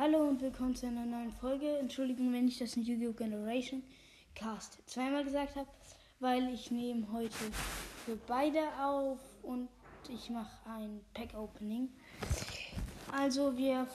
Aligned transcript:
Hallo 0.00 0.28
und 0.28 0.40
willkommen 0.40 0.76
zu 0.76 0.86
einer 0.86 1.04
neuen 1.04 1.32
Folge. 1.32 1.76
Entschuldigung, 1.78 2.32
wenn 2.32 2.46
ich 2.46 2.56
das 2.56 2.76
in 2.76 2.84
Yu-Gi-Oh! 2.84 3.14
Generation 3.14 3.82
Cast 4.36 4.78
zweimal 4.88 5.24
gesagt 5.24 5.56
habe, 5.56 5.66
weil 6.20 6.54
ich 6.54 6.70
nehme 6.70 7.10
heute 7.10 7.34
für 8.04 8.14
beide 8.28 8.60
auf 8.80 9.18
und 9.42 9.68
ich 10.08 10.30
mache 10.30 10.56
ein 10.70 11.00
Pack-Opening. 11.14 11.88
Also 13.10 13.56
wir, 13.56 13.88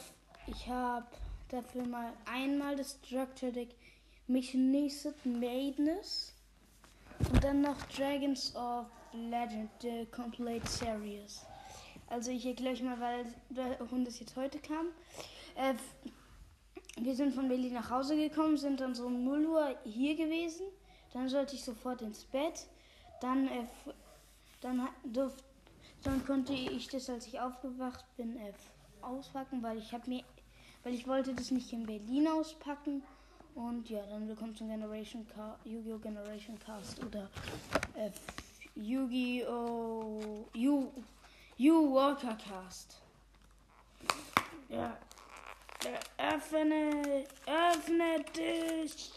ich 0.48 0.68
habe 0.68 1.06
dafür 1.48 1.86
mal 1.88 2.12
einmal 2.26 2.76
das 2.76 3.00
Structure 3.02 3.54
Deck 3.54 3.70
Missionised 4.28 5.26
Madness 5.26 6.34
und 7.32 7.42
dann 7.42 7.62
noch 7.62 7.82
Dragons 7.96 8.54
of 8.58 8.88
Legend, 9.14 9.70
the 9.82 10.06
Complete 10.12 10.68
Series. 10.68 11.46
Also 12.08 12.32
ich 12.32 12.46
erkläre 12.46 12.74
euch 12.74 12.84
mal, 12.84 13.00
weil 13.00 13.26
warum 13.80 14.04
das 14.04 14.20
jetzt 14.20 14.36
heute 14.36 14.60
kam. 14.60 14.88
Äh, 15.56 15.76
wir 16.98 17.16
sind 17.16 17.34
von 17.34 17.48
Berlin 17.48 17.74
nach 17.74 17.90
Hause 17.90 18.16
gekommen, 18.16 18.58
sind 18.58 18.80
dann 18.80 18.96
so 18.96 19.06
um 19.08 19.24
0 19.24 19.46
Uhr 19.46 19.76
hier 19.84 20.16
gewesen. 20.16 20.66
Dann 21.14 21.30
sollte 21.30 21.56
ich 21.56 21.64
sofort 21.64 22.02
ins 22.02 22.24
Bett. 22.26 22.68
Dann, 23.22 23.48
äh, 23.48 23.66
dann, 24.62 24.88
durf, 25.04 25.36
dann 26.04 26.26
konnte 26.26 26.54
ich 26.54 26.88
das, 26.88 27.10
als 27.10 27.28
ich 27.28 27.40
aufgewacht 27.40 28.06
bin, 28.18 28.38
äh, 28.38 28.54
auspacken, 29.02 29.62
weil 29.62 29.78
ich 29.78 29.94
habe 29.94 30.10
mir, 30.10 30.24
weil 30.84 30.94
ich 30.94 31.08
wollte 31.08 31.34
das 31.34 31.52
nicht 31.52 31.72
in 31.74 31.86
Berlin 31.86 32.28
auspacken. 32.28 33.04
Und 33.56 33.90
ja, 33.90 34.04
dann 34.08 34.28
willkommen 34.28 34.56
zum 34.56 34.68
Generation 34.68 35.28
Yu-Gi-Oh! 35.64 36.00
Generation 36.00 36.58
Cast 36.58 37.04
oder 37.04 37.30
äh, 37.96 38.10
Yu-Gi-Oh! 38.76 40.48
Yu, 40.54 40.92
Yu 41.58 41.94
Walker 41.94 42.36
Cast. 42.36 43.00
Ja. 44.70 44.98
Öffne, 46.18 47.26
öffne 47.46 48.24
dich. 48.36 49.12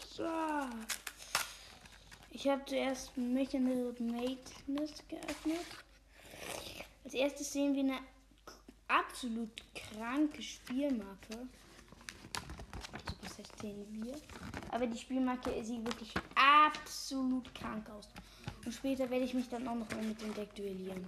Ich 2.31 2.47
habe 2.47 2.65
zuerst 2.65 3.15
Mechanism 3.17 4.05
Madness 4.05 5.03
geöffnet. 5.07 5.65
Als 7.03 7.13
erstes 7.13 7.53
sehen 7.53 7.73
wir 7.73 7.83
eine 7.83 7.99
absolut 8.87 9.51
kranke 9.73 10.41
Spielmarke. 10.41 11.47
Also 12.93 13.15
was 13.21 13.37
heißt 13.37 13.59
sehen 13.59 13.85
wir? 14.03 14.15
Aber 14.71 14.87
die 14.87 14.97
Spielmarke 14.97 15.63
sieht 15.63 15.85
wirklich 15.85 16.13
absolut 16.35 17.53
krank 17.55 17.89
aus. 17.89 18.09
Und 18.65 18.73
später 18.73 19.09
werde 19.09 19.25
ich 19.25 19.33
mich 19.33 19.47
dann 19.49 19.67
auch 19.67 19.75
noch 19.75 19.89
mal 19.91 20.03
mit 20.03 20.21
dem 20.21 20.33
Deck 20.33 20.53
duellieren. 20.55 21.07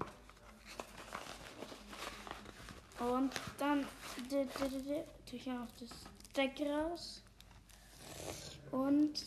Und 2.99 3.31
dann 3.57 3.85
ich 5.35 5.45
noch 5.45 5.67
das 5.79 5.89
Deck 6.35 6.59
raus. 6.61 7.21
Und 8.71 9.25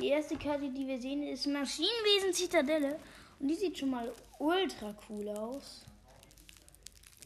die 0.00 0.08
erste 0.08 0.36
Karte, 0.36 0.70
die 0.70 0.86
wir 0.86 1.00
sehen, 1.00 1.22
ist 1.22 1.46
Maschinenwesen 1.46 2.32
Zitadelle. 2.32 2.98
Und 3.38 3.48
die 3.48 3.54
sieht 3.54 3.78
schon 3.78 3.90
mal 3.90 4.12
ultra 4.38 4.94
cool 5.08 5.28
aus. 5.30 5.84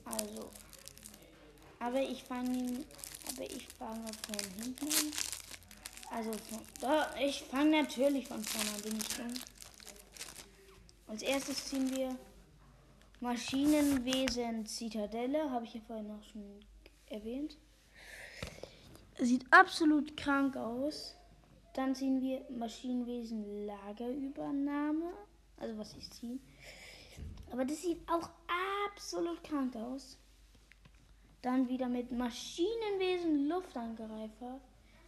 Also. 0.04 0.50
Aber 1.80 2.00
ich 2.00 2.24
fange 2.24 2.84
aber 3.38 3.44
ich 3.44 3.66
fange 3.68 4.06
von 4.26 4.62
hinten 4.62 4.86
an. 4.86 5.12
Also 6.10 6.32
von, 6.32 6.60
da, 6.80 7.14
ich 7.20 7.42
fange 7.42 7.82
natürlich 7.82 8.26
von 8.26 8.42
vorne 8.42 8.70
an, 8.70 8.82
bin 8.82 8.96
ich 8.96 9.08
dumm. 9.08 9.34
Als 11.06 11.22
erstes 11.22 11.66
ziehen 11.66 11.94
wir 11.94 12.16
Maschinenwesen 13.20 14.66
Zitadelle, 14.66 15.50
habe 15.50 15.64
ich 15.64 15.74
ja 15.74 15.80
vorhin 15.86 16.10
auch 16.10 16.22
schon 16.32 16.60
erwähnt. 17.06 17.56
Sieht 19.20 19.44
absolut 19.50 20.16
krank 20.16 20.56
aus. 20.56 21.16
Dann 21.74 21.94
ziehen 21.94 22.22
wir 22.22 22.44
Maschinenwesen 22.50 23.66
Lagerübernahme. 23.66 25.12
Also 25.56 25.76
was 25.76 25.94
ich 25.96 26.08
ziehe. 26.10 26.38
Aber 27.50 27.64
das 27.64 27.82
sieht 27.82 28.00
auch 28.08 28.30
absolut 28.86 29.42
krank 29.42 29.74
aus. 29.74 30.18
Dann 31.42 31.68
wieder 31.68 31.88
mit 31.88 32.12
Maschinenwesen 32.12 33.48
Luftangreifer. 33.48 34.60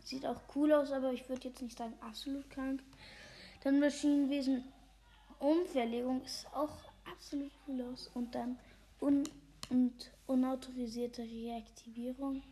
Sieht 0.05 0.27
auch 0.27 0.41
cool 0.55 0.73
aus, 0.73 0.91
aber 0.91 1.13
ich 1.13 1.29
würde 1.29 1.49
jetzt 1.49 1.63
nicht 1.63 1.79
sagen 1.79 1.95
absolut 2.01 2.49
krank. 2.51 2.83
Dann 3.63 3.79
Maschinenwesen 3.79 4.65
Umverlegung 5.39 6.23
ist 6.25 6.47
auch 6.53 6.77
absolut 7.11 7.53
cool 7.67 7.83
aus. 7.93 8.11
Und 8.15 8.35
dann 8.35 8.59
un 9.01 9.23
und 9.69 10.11
unautorisierte 10.27 11.23
Reaktivierung. 11.23 12.43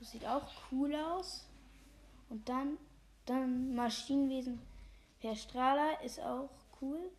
Sieht 0.00 0.26
auch 0.26 0.46
cool 0.70 0.94
aus. 0.94 1.44
Und 2.30 2.48
dann, 2.48 2.78
dann 3.26 3.74
Maschinenwesen 3.74 4.60
per 5.20 5.34
Strahler 5.34 6.00
ist 6.02 6.20
auch 6.20 6.50
cool. 6.80 7.10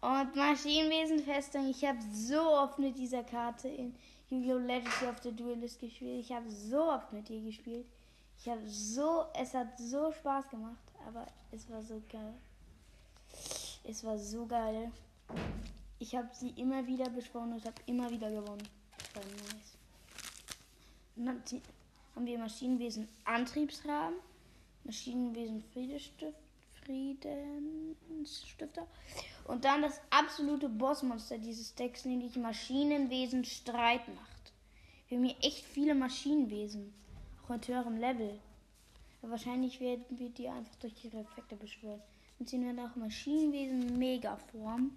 Und 0.00 0.36
Maschinenwesen 0.36 1.20
Festung, 1.20 1.68
ich 1.68 1.84
habe 1.84 1.98
so 2.12 2.40
oft 2.40 2.78
mit 2.78 2.96
dieser 2.96 3.24
Karte 3.24 3.68
in 3.68 3.94
Yu-Gi-Oh! 4.30 4.58
Legacy 4.58 5.06
of 5.06 5.22
the 5.22 5.32
Duelist 5.32 5.80
gespielt. 5.80 6.20
Ich 6.20 6.32
habe 6.32 6.50
so 6.50 6.90
oft 6.92 7.12
mit 7.12 7.30
ihr 7.30 7.42
gespielt. 7.42 7.86
Ich 8.38 8.48
habe 8.48 8.60
so, 8.68 9.24
es 9.34 9.54
hat 9.54 9.78
so 9.78 10.12
Spaß 10.12 10.50
gemacht, 10.50 10.82
aber 11.06 11.26
es 11.50 11.68
war 11.70 11.82
so 11.82 12.02
geil. 12.10 12.34
Es 13.84 14.04
war 14.04 14.18
so 14.18 14.46
geil. 14.46 14.92
Ich 15.98 16.14
habe 16.14 16.28
sie 16.32 16.50
immer 16.50 16.86
wieder 16.86 17.08
beschworen 17.08 17.54
und 17.54 17.64
habe 17.64 17.80
immer 17.86 18.10
wieder 18.10 18.30
gewonnen. 18.30 18.68
Das 18.98 19.14
war 19.14 19.22
nice. 19.32 19.76
Haben 22.16 22.26
wir 22.26 22.38
Maschinenwesen 22.38 23.08
Antriebsrahmen, 23.24 24.18
Maschinenwesen 24.84 25.62
Friedestift, 25.72 26.38
Friedensstifter 26.82 28.86
und 29.44 29.66
dann 29.66 29.82
das 29.82 30.00
absolute 30.08 30.70
Bossmonster 30.70 31.36
dieses 31.36 31.74
Decks, 31.74 32.06
nämlich 32.06 32.36
Maschinenwesen 32.36 33.44
Streitmacht. 33.44 34.54
Wir 35.08 35.18
haben 35.18 35.26
hier 35.26 35.36
echt 35.42 35.62
viele 35.62 35.94
Maschinenwesen, 35.94 36.94
auch 37.44 37.50
mit 37.50 37.68
höherem 37.68 37.98
Level. 37.98 38.40
Aber 39.20 39.32
wahrscheinlich 39.32 39.78
werden 39.80 40.06
wir 40.08 40.30
die 40.30 40.48
einfach 40.48 40.76
durch 40.76 41.04
ihre 41.04 41.18
Effekte 41.18 41.56
beschwören. 41.56 42.00
Ziehen 42.46 42.64
wir 42.64 42.72
dann 42.72 42.90
auch 42.90 42.96
Maschinenwesen 42.96 43.98
Megaform. 43.98 44.96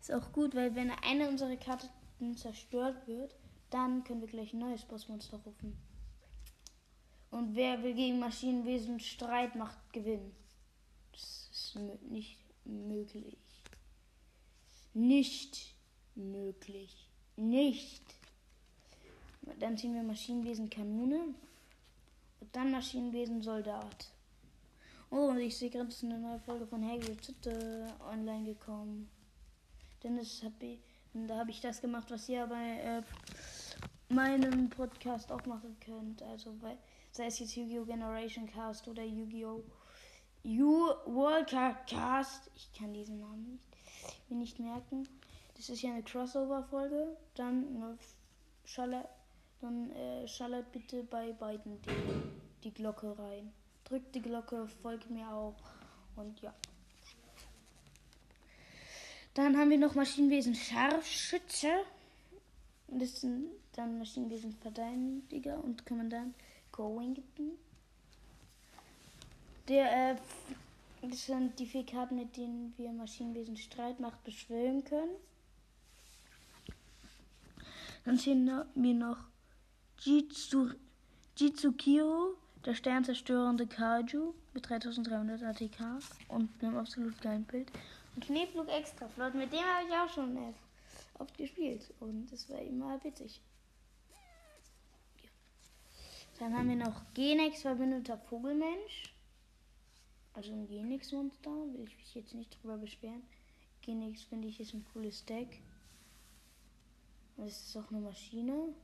Ist 0.00 0.10
auch 0.10 0.32
gut, 0.32 0.54
weil 0.54 0.74
wenn 0.74 0.90
eine 0.90 1.28
unserer 1.28 1.56
Karten 1.56 1.90
zerstört 2.36 3.06
wird, 3.06 3.34
dann 3.68 4.04
können 4.04 4.22
wir 4.22 4.28
gleich 4.28 4.54
ein 4.54 4.60
neues 4.60 4.86
Bossmonster 4.86 5.38
rufen. 5.44 5.76
Und 7.30 7.54
wer 7.54 7.82
will 7.82 7.94
gegen 7.94 8.18
Maschinenwesen 8.18 8.98
Streitmacht 8.98 9.92
gewinnen? 9.92 10.34
Das 11.12 11.48
ist 11.52 11.78
nicht 12.08 12.38
möglich. 12.64 13.38
Nicht 14.94 15.74
möglich. 16.14 17.08
Nicht. 17.36 18.02
Dann 19.58 19.76
ziehen 19.76 19.94
wir 19.94 20.02
Maschinenwesen 20.02 20.68
Kanone. 20.68 21.34
Und 22.40 22.56
dann 22.56 22.72
Maschinenwesen 22.72 23.42
Soldat. 23.42 24.12
Oh, 25.10 25.28
und 25.28 25.40
ich 25.40 25.56
sehe 25.56 25.70
gerade, 25.70 25.88
es 25.88 26.04
eine 26.04 26.18
neue 26.18 26.38
Folge 26.38 26.66
von 26.66 26.86
Hagrid 26.86 27.24
Zitte 27.24 27.86
online 28.00 28.44
gekommen. 28.44 29.10
Denn 30.02 30.16
das 30.16 30.42
hab 30.42 30.62
ich, 30.62 30.78
da 31.12 31.36
habe 31.38 31.50
ich 31.50 31.60
das 31.60 31.80
gemacht, 31.80 32.10
was 32.10 32.28
ihr 32.28 32.46
bei 32.46 32.78
äh, 32.78 33.02
meinem 34.12 34.70
Podcast 34.70 35.32
auch 35.32 35.44
machen 35.46 35.76
könnt. 35.80 36.22
Also 36.22 36.54
bei, 36.60 36.76
sei 37.12 37.26
es 37.26 37.38
jetzt 37.38 37.56
Yu-Gi-Oh! 37.56 37.84
Generation 37.84 38.46
Cast 38.46 38.88
oder 38.88 39.02
Yu-Gi-Oh! 39.02 39.62
You 40.42 40.88
Walker 41.06 41.74
Cast. 41.86 42.50
Ich 42.54 42.72
kann 42.72 42.94
diesen 42.94 43.20
Namen 43.20 43.50
nicht, 43.50 44.30
mir 44.30 44.36
nicht 44.36 44.58
merken. 44.58 45.08
Das 45.56 45.68
ist 45.68 45.82
ja 45.82 45.90
eine 45.90 46.02
Crossover-Folge. 46.02 47.16
Dann 47.34 47.98
schallert, 48.64 49.08
dann 49.60 49.90
äh, 49.90 50.62
bitte 50.72 51.02
bei 51.04 51.32
beiden 51.32 51.82
die, 51.82 52.64
die 52.64 52.72
Glocke 52.72 53.18
rein. 53.18 53.52
Drückt 53.84 54.14
die 54.14 54.22
Glocke, 54.22 54.66
folgt 54.82 55.10
mir 55.10 55.28
auch. 55.30 55.56
Und 56.16 56.40
ja. 56.40 56.54
Dann 59.34 59.56
haben 59.56 59.70
wir 59.70 59.78
noch 59.78 59.94
Maschinenwesen 59.94 60.54
Scharfschütze. 60.54 61.68
Das 62.88 63.20
sind 63.20 63.50
dann 63.72 63.98
Maschinenwesen 63.98 64.52
Verteidiger 64.54 65.62
und 65.62 65.84
Kommandant 65.84 66.34
Cowington. 66.72 67.58
Der, 69.68 70.12
äh, 70.12 70.16
das 71.02 71.26
sind 71.26 71.58
die 71.58 71.66
vier 71.66 71.86
Karten, 71.86 72.16
mit 72.16 72.36
denen 72.36 72.74
wir 72.76 72.92
Maschinenwesen 72.92 73.56
Streitmacht 73.56 74.22
beschwören 74.24 74.84
können. 74.84 75.16
Dann 78.04 78.16
sehen 78.16 78.50
wir 78.74 78.94
noch 78.94 79.18
Jitsu, 80.00 80.70
Jitsukiro, 81.36 82.34
der 82.64 82.74
sternzerstörende 82.74 83.66
Kaiju 83.66 84.34
mit 84.54 84.68
3300 84.68 85.42
ATK 85.42 85.80
und 86.28 86.50
einem 86.62 86.76
absolut 86.76 87.20
geilen 87.20 87.44
Bild. 87.44 87.70
Und 88.16 88.24
Schneeflug 88.24 88.68
extra 88.68 89.08
flott, 89.08 89.34
mit 89.34 89.52
dem 89.52 89.60
habe 89.60 89.86
ich 89.86 89.94
auch 89.94 90.12
schon 90.12 90.36
oft 91.18 91.36
gespielt 91.36 91.92
und 92.00 92.30
das 92.32 92.48
war 92.48 92.58
immer 92.58 93.02
witzig. 93.04 93.40
Dann 96.40 96.56
haben 96.56 96.70
wir 96.70 96.76
noch 96.76 97.02
Genex, 97.12 97.60
verbündeter 97.60 98.16
Vogelmensch. 98.16 99.14
Also 100.32 100.52
ein 100.52 100.66
Genex-Monster, 100.66 101.50
will 101.50 101.84
ich 101.86 101.94
mich 101.98 102.14
jetzt 102.14 102.34
nicht 102.34 102.56
drüber 102.62 102.78
beschweren. 102.78 103.22
Genex 103.82 104.22
finde 104.22 104.48
ich 104.48 104.58
ist 104.58 104.72
ein 104.72 104.86
cooles 104.94 105.22
Deck. 105.26 105.60
Es 107.36 107.66
ist 107.66 107.76
auch 107.76 107.90
eine 107.90 108.00
Maschine. 108.00 108.74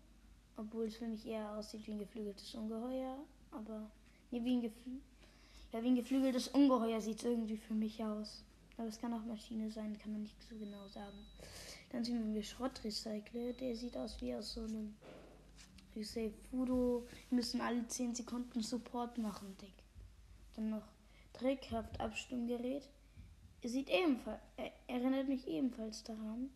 Obwohl 0.58 0.84
es 0.84 0.96
für 0.96 1.08
mich 1.08 1.26
eher 1.26 1.50
aussieht 1.52 1.86
wie 1.86 1.92
ein 1.92 1.98
geflügeltes 1.98 2.54
Ungeheuer. 2.54 3.16
Aber 3.52 3.90
nee, 4.30 4.44
wie 4.44 4.56
ein, 4.56 4.60
Geflü 4.60 5.00
ja, 5.72 5.82
wie 5.82 5.88
ein 5.88 5.96
geflügeltes 5.96 6.48
Ungeheuer 6.48 7.00
sieht 7.00 7.20
es 7.20 7.24
irgendwie 7.24 7.56
für 7.56 7.74
mich 7.74 8.04
aus. 8.04 8.44
Aber 8.76 8.88
es 8.88 9.00
kann 9.00 9.14
auch 9.14 9.24
Maschine 9.24 9.70
sein, 9.70 9.98
kann 9.98 10.12
man 10.12 10.20
nicht 10.20 10.42
so 10.42 10.56
genau 10.56 10.86
sagen. 10.88 11.24
Dann 11.88 12.04
sehen 12.04 12.34
wir 12.34 12.42
Schrottrecycle. 12.42 13.54
Der 13.54 13.74
sieht 13.74 13.96
aus 13.96 14.20
wie 14.20 14.34
aus 14.34 14.52
so 14.52 14.60
einem 14.60 14.94
wie 15.96 16.04
say 16.04 16.32
Fudo. 16.50 17.06
Müssen 17.30 17.60
alle 17.60 17.86
10 17.86 18.14
Sekunden 18.14 18.62
Support 18.62 19.18
machen, 19.18 19.56
Dick. 19.60 19.74
Dann 20.54 20.70
noch 20.70 20.86
Trickhaft 21.32 22.00
Abstimmgerät. 22.00 22.88
Sieht 23.64 23.90
ebenfalls, 23.90 24.40
er, 24.56 24.70
erinnert 24.86 25.28
mich 25.28 25.48
ebenfalls 25.48 26.04
daran. 26.04 26.50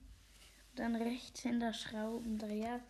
Dann 0.77 0.95
Rechtshänder 0.95 1.73
Schraubendreher. 1.73 2.81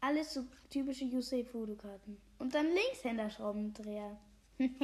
Alles 0.00 0.34
so 0.34 0.44
typische 0.68 1.06
Yusei 1.06 1.44
Fotokarten. 1.44 2.18
Und 2.38 2.54
dann 2.54 2.66
Linkshänder 2.66 3.30
Schraubendreher. 3.30 4.18
und 4.58 4.74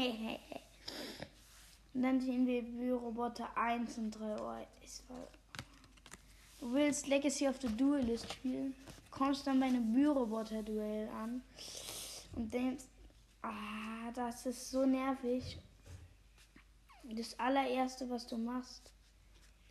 dann 2.02 2.20
sehen 2.20 2.46
wir 2.46 2.62
Büroboter 2.62 3.54
1 3.56 3.98
und 3.98 4.12
3. 4.12 4.36
Oh, 4.40 4.54
du 6.60 6.72
willst 6.72 7.06
Legacy 7.06 7.46
of 7.46 7.60
the 7.60 7.68
Duelist 7.68 8.32
spielen? 8.32 8.74
Kommst 9.18 9.48
dann 9.48 9.58
bei 9.58 9.66
einem 9.66 9.92
Büroboter-Duell 9.92 11.08
an 11.08 11.42
und 12.36 12.54
denkst, 12.54 12.84
ah, 13.42 14.12
das 14.14 14.46
ist 14.46 14.70
so 14.70 14.86
nervig. 14.86 15.58
Das 17.02 17.36
allererste, 17.38 18.08
was 18.08 18.28
du 18.28 18.36
machst, 18.36 18.92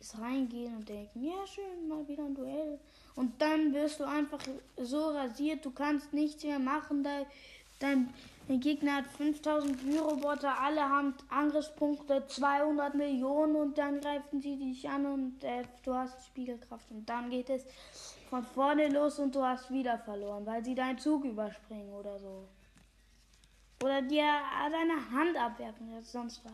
ist 0.00 0.18
reingehen 0.18 0.76
und 0.76 0.88
denken, 0.88 1.24
ja 1.24 1.46
schön, 1.46 1.88
mal 1.88 2.06
wieder 2.06 2.24
ein 2.24 2.34
Duell. 2.34 2.78
Und 3.14 3.40
dann 3.40 3.72
wirst 3.72 4.00
du 4.00 4.04
einfach 4.04 4.40
so 4.76 5.08
rasiert, 5.10 5.64
du 5.64 5.70
kannst 5.70 6.12
nichts 6.12 6.44
mehr 6.44 6.58
machen. 6.58 7.02
Dein, 7.02 7.26
dein, 8.48 8.60
Gegner 8.60 8.96
hat 8.96 9.06
5000 9.06 9.82
Büroboter, 9.82 10.58
alle 10.60 10.82
haben 10.82 11.14
Angriffspunkte, 11.28 12.24
200 12.26 12.94
Millionen 12.94 13.56
und 13.56 13.78
dann 13.78 14.00
greifen 14.00 14.40
sie 14.40 14.56
dich 14.56 14.88
an 14.88 15.06
und 15.06 15.44
äh, 15.44 15.64
du 15.84 15.94
hast 15.94 16.26
Spiegelkraft. 16.26 16.90
Und 16.90 17.08
dann 17.08 17.30
geht 17.30 17.50
es 17.50 17.64
von 18.28 18.42
vorne 18.42 18.88
los 18.88 19.18
und 19.18 19.34
du 19.34 19.42
hast 19.42 19.70
wieder 19.70 19.98
verloren, 19.98 20.44
weil 20.44 20.64
sie 20.64 20.74
deinen 20.74 20.98
Zug 20.98 21.24
überspringen 21.24 21.92
oder 21.92 22.18
so. 22.18 22.48
Oder 23.82 24.02
dir 24.02 24.26
deine 24.70 25.10
Hand 25.10 25.36
abwerfen 25.36 25.90
oder 25.90 26.02
sonst 26.02 26.44
was. 26.44 26.52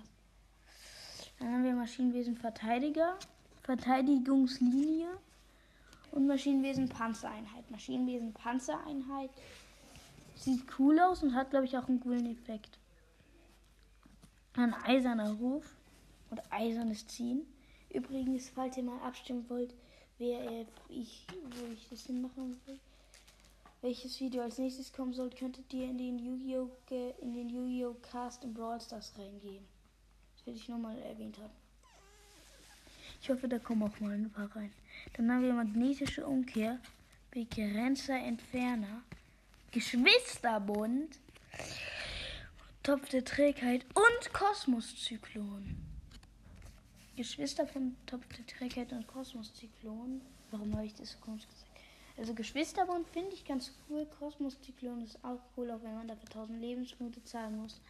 Dann 1.39 1.53
haben 1.53 1.65
wir 1.65 1.75
Maschinenwesen 1.75 2.37
Verteidiger. 2.37 3.19
Verteidigungslinie 3.63 5.09
und 6.13 6.27
Maschinenwesen 6.27 6.89
Panzereinheit. 6.89 7.71
Maschinenwesen 7.71 8.35
Panzereinheit 8.35 9.31
sieht 10.37 10.63
cool 10.79 11.01
aus 11.01 11.23
und 11.23 11.35
hat, 11.35 11.51
glaube 11.51 11.65
ich, 11.65 11.77
auch 11.77 11.89
einen 11.89 12.01
coolen 12.01 12.31
Effekt. 12.31 12.79
Ein 14.55 14.75
eiserner 14.75 15.33
Ruf 15.33 15.65
und 16.31 16.41
eisernes 16.53 17.07
Ziehen. 17.07 17.47
Übrigens, 17.89 18.51
falls 18.51 18.77
ihr 18.77 18.83
mal 18.83 19.01
abstimmen 19.01 19.49
wollt, 19.49 19.75
wer 20.19 20.51
äh, 20.51 20.67
ich, 20.89 21.27
wo 21.51 21.73
ich 21.73 21.89
das 21.89 22.07
hinmachen 22.07 22.61
will, 22.67 22.79
welches 23.83 24.19
Video 24.21 24.43
als 24.43 24.59
nächstes 24.59 24.93
kommen 24.93 25.13
soll, 25.13 25.31
könntet 25.31 25.73
ihr 25.73 25.85
in 25.85 25.99
den 25.99 26.19
Yu-Gi-Oh! 26.19 26.71
in 27.21 27.35
den 27.35 27.49
Yu-Gi-Oh! 27.49 27.95
Cast 28.01 28.45
in 28.45 28.55
Brawl 28.55 28.81
Stars 28.81 29.13
reingehen. 29.19 29.65
Das 30.37 30.47
will 30.47 30.55
ich 30.55 30.69
nur 30.69 30.79
mal 30.79 30.99
erwähnt 30.99 31.39
haben. 31.39 31.53
Ich 33.21 33.31
hoffe, 33.31 33.49
da 33.49 33.59
kommen 33.59 33.83
auch 33.83 34.01
mal 34.01 34.13
ein 34.13 34.31
paar 34.31 34.55
rein. 34.55 34.73
Dann 35.15 35.31
haben 35.31 35.43
wir 35.43 35.53
magnetische 35.53 36.27
Umkehr, 36.27 36.79
Begrenzer, 37.31 38.17
Entferner, 38.19 39.03
Geschwisterbund, 39.71 41.19
Topf 42.83 43.09
der 43.09 43.25
Trägheit 43.25 43.85
und 43.95 44.33
Kosmoszyklon. 44.33 45.94
Geschwisterbund, 47.17 47.97
Topf 48.07 48.27
der 48.29 48.47
Trägheit 48.47 48.93
und 48.93 49.07
Kosmoszyklon. 49.07 50.21
Warum 50.51 50.75
habe 50.75 50.87
ich 50.87 50.95
das 50.95 51.13
so 51.13 51.19
komisch 51.19 51.47
gesagt? 51.49 51.71
Also 52.17 52.35
Geschwisterbund 52.35 53.09
finde 53.09 53.35
ich 53.35 53.45
ganz 53.45 53.73
cool. 53.89 54.07
Kosmoszyklon 54.19 55.03
ist 55.03 55.19
auch 55.25 55.41
cool, 55.57 55.71
auch 55.71 55.83
wenn 55.83 55.95
man 55.95 56.09
dafür 56.09 56.29
1000 56.29 56.61
Lebenspunkte 56.61 57.23
zahlen 57.25 57.59
muss. 57.59 57.81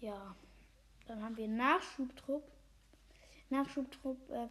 Ja, 0.00 0.34
dann 1.06 1.22
haben 1.22 1.36
wir 1.36 1.48
Nachschubtrupp. 1.48 2.44
Nachschubtrupp, 3.50 4.30
äh, 4.30 4.48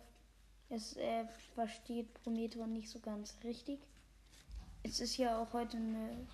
es 0.69 0.97
äh, 0.97 1.25
versteht 1.55 2.13
Prometheus 2.23 2.67
nicht 2.67 2.89
so 2.89 2.99
ganz 2.99 3.37
richtig. 3.43 3.79
Es 4.83 4.99
ist 4.99 5.17
ja 5.17 5.41
auch 5.41 5.53
heute 5.53 5.77
eine 5.77 6.27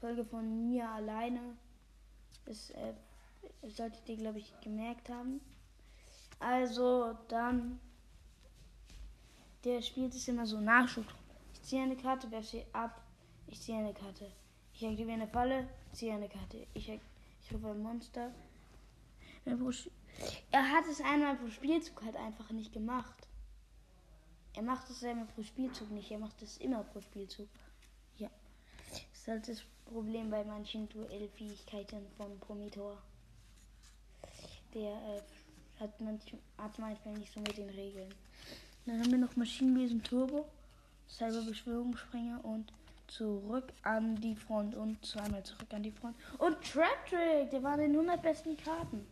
Folge 0.00 0.24
von 0.24 0.68
mir 0.68 0.88
alleine. 0.88 1.56
Das 2.44 2.70
äh, 2.70 2.94
solltet 3.68 4.08
ihr, 4.08 4.16
glaube 4.16 4.38
ich, 4.38 4.52
gemerkt 4.62 5.08
haben. 5.08 5.40
Also, 6.42 7.16
dann. 7.28 7.80
Der 9.64 9.80
spielt 9.80 10.12
es 10.12 10.26
immer 10.26 10.44
so 10.44 10.60
Nachschubtrupp. 10.60 11.20
Ich 11.54 11.62
ziehe 11.62 11.82
eine 11.82 11.96
Karte, 11.96 12.28
werfe 12.32 12.66
ab. 12.72 13.00
Ich 13.46 13.60
ziehe 13.60 13.78
eine 13.78 13.94
Karte. 13.94 14.28
Ich 14.74 14.84
aktiviere 14.84 15.12
eine 15.12 15.28
Falle, 15.28 15.68
ziehe 15.92 16.12
eine 16.12 16.28
Karte. 16.28 16.66
Ich, 16.74 16.88
ich 16.88 17.54
rufe 17.54 17.68
ein 17.68 17.82
Monster. 17.82 18.32
Er 20.50 20.70
hat 20.70 20.84
es 20.90 21.00
einmal 21.00 21.36
pro 21.36 21.48
Spielzug 21.48 22.02
halt 22.02 22.16
einfach 22.16 22.50
nicht 22.50 22.72
gemacht. 22.72 23.28
Er 24.54 24.62
macht 24.62 24.90
es 24.90 25.04
einmal 25.04 25.26
pro 25.26 25.42
Spielzug 25.42 25.90
nicht, 25.90 26.10
er 26.10 26.18
macht 26.18 26.42
es 26.42 26.58
immer 26.58 26.82
pro 26.82 27.00
Spielzug. 27.00 27.48
Ja. 28.18 28.30
Das 28.90 29.20
ist 29.20 29.28
halt 29.28 29.48
das 29.48 29.62
Problem 29.86 30.30
bei 30.30 30.44
manchen 30.44 30.88
Duellfähigkeiten 30.88 32.06
von 32.16 32.38
Prometheus. 32.40 32.98
Der 34.74 34.92
äh, 34.92 35.22
hat, 35.82 36.00
manch, 36.00 36.34
manchmal 36.78 37.18
nicht 37.18 37.32
so 37.32 37.40
mit 37.40 37.56
den 37.56 37.68
Regeln. 37.70 38.08
Dann 38.86 39.00
haben 39.00 39.10
wir 39.10 39.18
noch 39.18 39.36
Maschinenwesen 39.36 40.02
Turbo, 40.02 40.46
Cyber-Beschwörungsspringer 41.08 42.44
und 42.44 42.72
zurück 43.06 43.72
an 43.82 44.16
die 44.16 44.34
Front 44.34 44.74
und 44.74 45.04
zweimal 45.04 45.42
zurück 45.42 45.72
an 45.72 45.82
die 45.82 45.90
Front. 45.90 46.16
Und 46.38 46.60
Trap 46.62 47.06
Trick, 47.06 47.50
der 47.50 47.62
war 47.62 47.74
in 47.74 47.92
den 47.92 47.92
100 47.92 48.22
besten 48.22 48.56
Karten. 48.56 49.06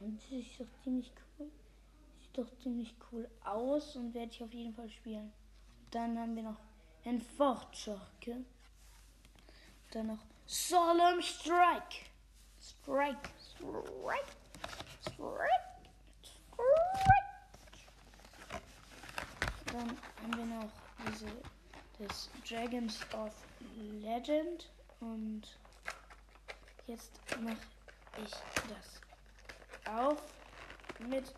Und 0.00 0.20
sieht 0.22 0.58
doch 0.58 0.66
ziemlich 0.82 1.12
cool. 1.38 1.50
Sieht 2.20 2.38
doch 2.38 2.58
ziemlich 2.62 2.94
cool 3.12 3.28
aus 3.44 3.96
und 3.96 4.14
werde 4.14 4.30
ich 4.30 4.42
auf 4.42 4.52
jeden 4.52 4.74
Fall 4.74 4.90
spielen. 4.90 5.32
Dann 5.90 6.18
haben 6.18 6.34
wir 6.36 6.42
noch 6.42 6.60
ein 7.04 7.20
Fortschocke. 7.20 8.44
Dann 9.92 10.08
noch 10.08 10.24
Solemn 10.46 11.22
Strike. 11.22 12.06
Strike. 12.60 13.30
Strike. 13.38 14.45
Strike. 15.02 15.66
Strike. 16.22 16.66
Dann 19.66 19.88
haben 20.22 20.36
wir 20.36 20.46
noch 20.56 20.70
diese 21.08 21.26
des 21.98 22.30
Dragons 22.48 23.00
of 23.14 23.32
Legend 24.02 24.68
und 25.00 25.42
jetzt 26.86 27.12
mache 27.40 27.56
ich 28.22 28.30
das 28.68 29.00
auf 29.92 30.22
mit 30.98 31.32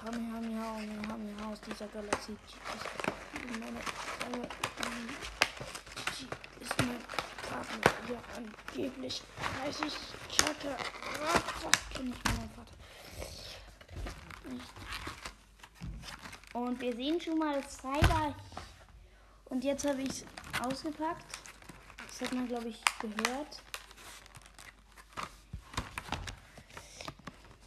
Kamehameha 0.00 1.50
aus 1.50 1.60
dieser 1.60 1.86
Galaxie. 1.88 2.36
Meine, 3.58 3.72
meine, 4.32 4.48
ist 6.60 6.80
eine 6.80 7.23
Karte, 7.54 7.78
ja, 8.12 8.18
angeblich 8.36 9.22
30 9.62 9.92
Chakra. 10.28 10.76
Fast 10.76 11.90
kenne 11.90 12.10
ich 12.10 12.24
meinen 12.24 12.50
Vater. 12.50 12.72
Und 16.54 16.80
wir 16.80 16.96
sehen 16.96 17.20
schon 17.20 17.38
mal 17.38 17.62
Cyber. 17.68 18.34
Und 19.44 19.62
jetzt 19.62 19.86
habe 19.86 20.02
ich 20.02 20.08
es 20.08 20.24
ausgepackt. 20.64 21.38
Das 22.08 22.22
hat 22.22 22.32
man, 22.32 22.48
glaube 22.48 22.70
ich, 22.70 22.82
gehört. 22.98 23.62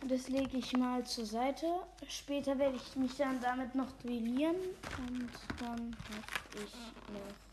Das 0.02 0.28
lege 0.28 0.58
ich 0.58 0.74
mal 0.74 1.06
zur 1.06 1.26
Seite. 1.26 1.66
Später 2.10 2.60
werde 2.60 2.76
ich 2.76 2.96
mich 2.98 3.16
dann 3.16 3.40
damit 3.40 3.74
noch 3.74 3.92
duellieren. 4.04 4.58
Und 4.98 5.32
dann 5.60 5.96
habe 6.10 6.66
ich 6.66 6.74
noch 7.14 7.47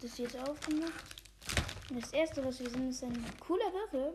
das 0.00 0.18
jetzt 0.18 0.38
aufgemacht. 0.38 1.04
Das 1.90 2.12
erste, 2.12 2.44
was 2.44 2.60
wir 2.60 2.70
sehen, 2.70 2.90
ist 2.90 3.02
ein 3.02 3.24
cooler 3.40 3.72
Würfel. 3.72 4.14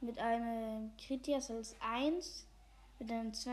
Mit 0.00 0.18
einem 0.18 0.90
Kritias 0.96 1.50
als 1.50 1.76
1. 1.80 2.46
Mit 2.98 3.10
einem 3.10 3.32
2 3.32 3.52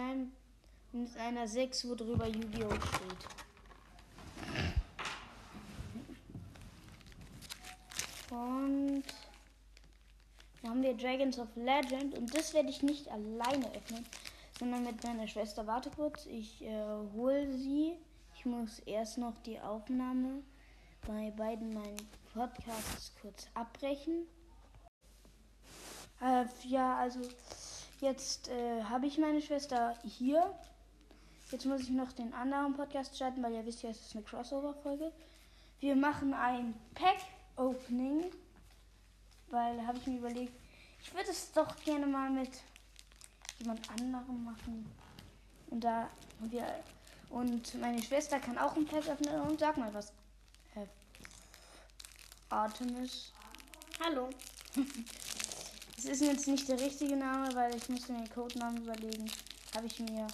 in 0.94 1.08
einer 1.20 1.48
6, 1.48 1.88
wo 1.88 1.96
drüber 1.96 2.28
Yu-Gi-Oh! 2.28 2.70
steht. 2.72 3.30
Und 8.32 9.04
dann 10.62 10.72
haben 10.72 10.84
wir 10.84 10.96
Dragons 10.96 11.40
of 11.40 11.48
Legend 11.56 12.18
und 12.18 12.36
das 12.36 12.54
werde 12.54 12.70
ich 12.70 12.82
nicht 12.82 13.08
alleine 13.10 13.72
öffnen, 13.76 14.06
sondern 14.58 14.84
mit 14.84 15.04
meiner 15.04 15.28
Schwester. 15.28 15.66
Warte 15.68 15.90
kurz, 15.92 16.26
ich 16.26 16.64
äh, 16.64 16.84
hole 17.14 17.52
sie. 17.56 17.98
Ich 18.40 18.46
muss 18.46 18.80
erst 18.86 19.18
noch 19.18 19.38
die 19.40 19.60
Aufnahme 19.60 20.44
bei 21.06 21.30
beiden 21.32 21.74
meinen 21.74 22.10
Podcasts 22.34 23.12
kurz 23.22 23.50
abbrechen. 23.54 24.28
Äh, 26.22 26.46
ja, 26.66 26.96
also 27.00 27.20
jetzt 28.00 28.48
äh, 28.48 28.82
habe 28.86 29.08
ich 29.08 29.18
meine 29.18 29.42
Schwester 29.42 29.94
hier. 30.06 30.58
Jetzt 31.52 31.66
muss 31.66 31.82
ich 31.82 31.90
noch 31.90 32.14
den 32.14 32.34
anderen 32.34 32.76
Podcast 32.76 33.14
starten, 33.14 33.44
weil 33.44 33.56
ihr 33.56 33.66
wisst 33.66 33.84
ja, 33.84 33.90
es 33.90 34.00
ist 34.00 34.16
eine 34.16 34.24
Crossover-Folge. 34.24 35.12
Wir 35.82 35.98
machen 35.98 36.34
ein 36.34 36.74
Pack-Opening, 36.96 38.24
weil 39.50 39.86
habe 39.86 39.98
ich 39.98 40.08
mir 40.08 40.20
überlegt, 40.20 40.54
ich 41.04 41.14
würde 41.14 41.30
es 41.30 41.52
doch 41.52 41.76
gerne 41.84 42.08
mal 42.08 42.30
mit 42.30 42.52
jemand 43.58 43.90
anderem 43.90 44.46
machen. 44.46 44.90
Und 45.72 45.84
da 45.84 46.10
wir 46.40 46.64
und 47.30 47.80
meine 47.80 48.02
Schwester 48.02 48.40
kann 48.40 48.58
auch 48.58 48.76
ein 48.76 48.86
Pack 48.86 49.08
öffnen 49.08 49.42
und 49.42 49.60
sag 49.60 49.78
mal 49.78 49.94
was. 49.94 50.12
Äh, 50.76 50.86
Artemis. 52.50 53.32
Hallo. 54.04 54.30
Es 56.00 56.06
ist 56.06 56.22
jetzt 56.22 56.48
nicht 56.48 56.66
der 56.70 56.80
richtige 56.80 57.18
Name, 57.18 57.54
weil 57.54 57.76
ich 57.76 57.90
musste 57.90 58.14
den 58.14 58.30
Codenamen 58.30 58.84
überlegen. 58.84 59.30
Habe 59.76 59.86
ich 59.86 60.00
mir, 60.00 60.28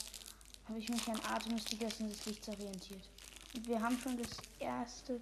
habe 0.68 0.78
ich 0.78 0.88
mich 0.90 1.08
an 1.08 1.20
Artemis 1.22 1.66
die 1.66 1.80
Göttin 1.80 2.08
des 2.08 2.24
Lichts 2.28 2.48
orientiert. 2.48 3.02
Und 3.56 3.68
wir 3.68 3.82
haben 3.82 3.98
schon 3.98 4.16
das 4.16 4.30
erste, 4.60 5.20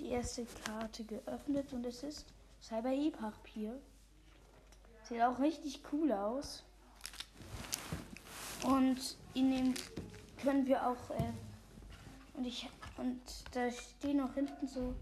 die 0.00 0.08
erste 0.08 0.44
Karte 0.64 1.04
geöffnet 1.04 1.72
und 1.72 1.86
es 1.86 2.02
ist 2.02 2.26
Cyber 2.60 2.90
E-Papier. 2.90 3.80
Sieht 5.08 5.22
auch 5.22 5.38
richtig 5.38 5.80
cool 5.92 6.10
aus. 6.10 6.64
Und 8.64 9.16
in 9.34 9.52
dem 9.52 9.74
können 10.44 10.66
wir 10.66 10.86
auch 10.86 11.10
äh, 11.10 11.32
und 12.34 12.44
ich 12.44 12.68
und 12.96 13.20
da 13.52 13.70
stehen 13.70 14.18
noch 14.18 14.34
hinten 14.34 14.68
so 14.68 14.94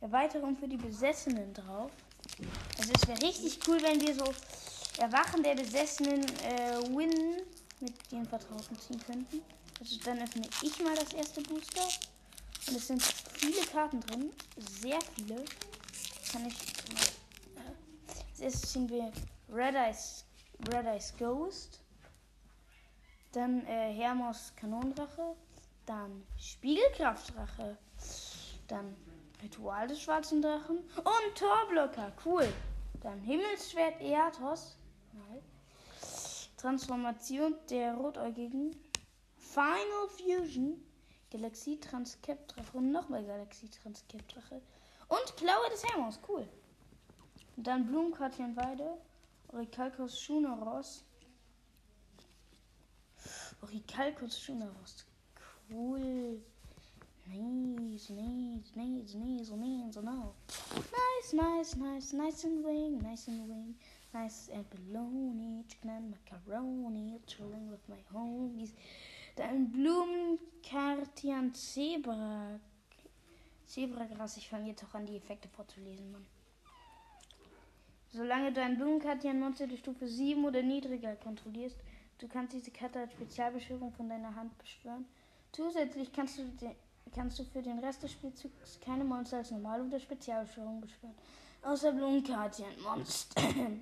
Erweiterung 0.00 0.56
für 0.56 0.66
die 0.66 0.76
Besessenen 0.76 1.52
drauf. 1.54 1.90
Also 2.78 2.92
es 2.94 3.06
wäre 3.06 3.22
richtig 3.22 3.60
cool, 3.68 3.80
wenn 3.82 4.00
wir 4.00 4.14
so 4.14 4.24
Erwachen 4.98 5.42
der 5.42 5.54
Besessenen 5.54 6.24
äh, 6.24 6.78
Win 6.96 7.42
mit 7.80 8.10
den 8.10 8.26
Vertrauten 8.26 8.78
ziehen 8.78 9.00
könnten. 9.06 9.42
Also 9.78 9.96
dann 10.04 10.22
öffne 10.22 10.48
ich 10.62 10.82
mal 10.82 10.94
das 10.94 11.12
erste 11.12 11.42
Booster. 11.42 11.86
Und 12.68 12.76
es 12.76 12.88
sind 12.88 13.02
viele 13.02 13.60
Karten 13.66 14.00
drin. 14.00 14.32
Sehr 14.80 14.98
viele. 15.14 15.44
Kann 16.32 16.46
ich 16.46 16.56
mal. 16.92 17.62
Äh, 17.62 18.30
als 18.30 18.40
erstes 18.40 18.72
ziehen 18.72 18.88
wir 18.88 19.12
Red 19.52 19.74
Eyes, 19.74 20.24
Red 20.68 20.86
Eyes 20.86 21.12
Ghost. 21.18 21.80
Dann 23.36 23.66
äh, 23.66 23.92
Hermos 23.92 24.54
Kanondrache. 24.56 25.36
Dann 25.84 26.24
Spiegelkraftdrache. 26.38 27.76
Dann 28.66 28.96
Ritual 29.42 29.86
des 29.88 30.00
schwarzen 30.00 30.40
Drachen. 30.40 30.78
Und 30.78 31.34
Torblocker. 31.34 32.12
Cool. 32.24 32.50
Dann 33.02 33.20
Himmelsschwert 33.20 34.00
Eatos. 34.00 34.78
Nein. 35.12 35.42
Transformation 36.56 37.54
der 37.68 37.92
Rotäugigen. 37.96 38.74
Final 39.36 40.08
Fusion. 40.16 40.82
Galaxie 41.30 41.78
Transkept-Drache 41.78 42.74
und 42.74 42.90
nochmal 42.90 43.22
Galaxie 43.22 43.68
Transkept-Drache. 43.68 44.62
Und 45.08 45.36
Klaue 45.36 45.68
des 45.70 45.84
Hermos. 45.84 46.18
Cool. 46.26 46.48
Und 47.58 47.66
dann 47.66 47.86
Blumenkartchen 47.86 48.56
Weide. 48.56 48.96
Orikalkos 49.48 50.18
Schuneros. 50.18 51.05
Orikalkos 53.62 54.40
Schuneros. 54.40 55.04
Cool. 55.70 56.40
Nice, 57.28 58.10
nice, 58.10 58.76
nice, 58.76 59.14
nice, 59.14 59.50
nice, 59.50 60.00
no. 60.00 60.34
Nice, 60.74 61.32
nice, 61.32 61.76
nice, 61.76 62.12
nice 62.12 62.44
and 62.44 62.64
wing, 62.64 63.02
nice 63.02 63.26
and 63.28 63.48
wing, 63.48 63.74
nice 64.14 64.48
and 64.54 64.64
bologna, 64.70 65.64
chicken 65.68 65.90
and 65.90 66.10
macaroni, 66.10 67.20
chilling 67.26 67.68
with 67.68 67.88
my 67.88 67.98
homies. 68.12 68.72
Dann 69.34 69.72
Blumenkartian 69.72 71.52
Zebra. 71.52 72.60
Zebragras, 73.66 74.36
ich 74.36 74.48
fange 74.48 74.68
jetzt 74.68 74.84
auch 74.84 74.94
an, 74.94 75.06
die 75.06 75.16
Effekte 75.16 75.48
vorzulesen, 75.48 76.12
Mann. 76.12 76.26
Solange 78.12 78.52
du 78.52 78.62
ein 78.62 78.76
Blumenkartian-Monster 78.76 79.66
der 79.66 79.76
Stufe 79.76 80.06
7 80.06 80.44
oder 80.44 80.62
niedriger 80.62 81.16
kontrollierst, 81.16 81.76
du 82.18 82.28
kannst 82.28 82.54
diese 82.54 82.70
Karte 82.70 83.00
als 83.00 83.12
Spezialbeschwörung 83.12 83.92
von 83.92 84.08
deiner 84.08 84.34
Hand 84.34 84.56
beschwören. 84.58 85.06
Zusätzlich 85.52 86.12
kannst 86.12 86.38
du 86.38 86.42
den 86.42 86.76
kannst 87.14 87.38
du 87.38 87.44
für 87.44 87.62
den 87.62 87.78
Rest 87.78 88.02
des 88.02 88.12
Spielzugs 88.12 88.78
keine 88.80 89.04
Monster 89.04 89.38
als 89.38 89.50
Normal- 89.50 89.86
oder 89.86 89.98
Spezialbeschwörung 89.98 90.80
beschwören. 90.80 91.14
Außer 91.62 91.92
Blumenkartien-Monster. 91.92 93.42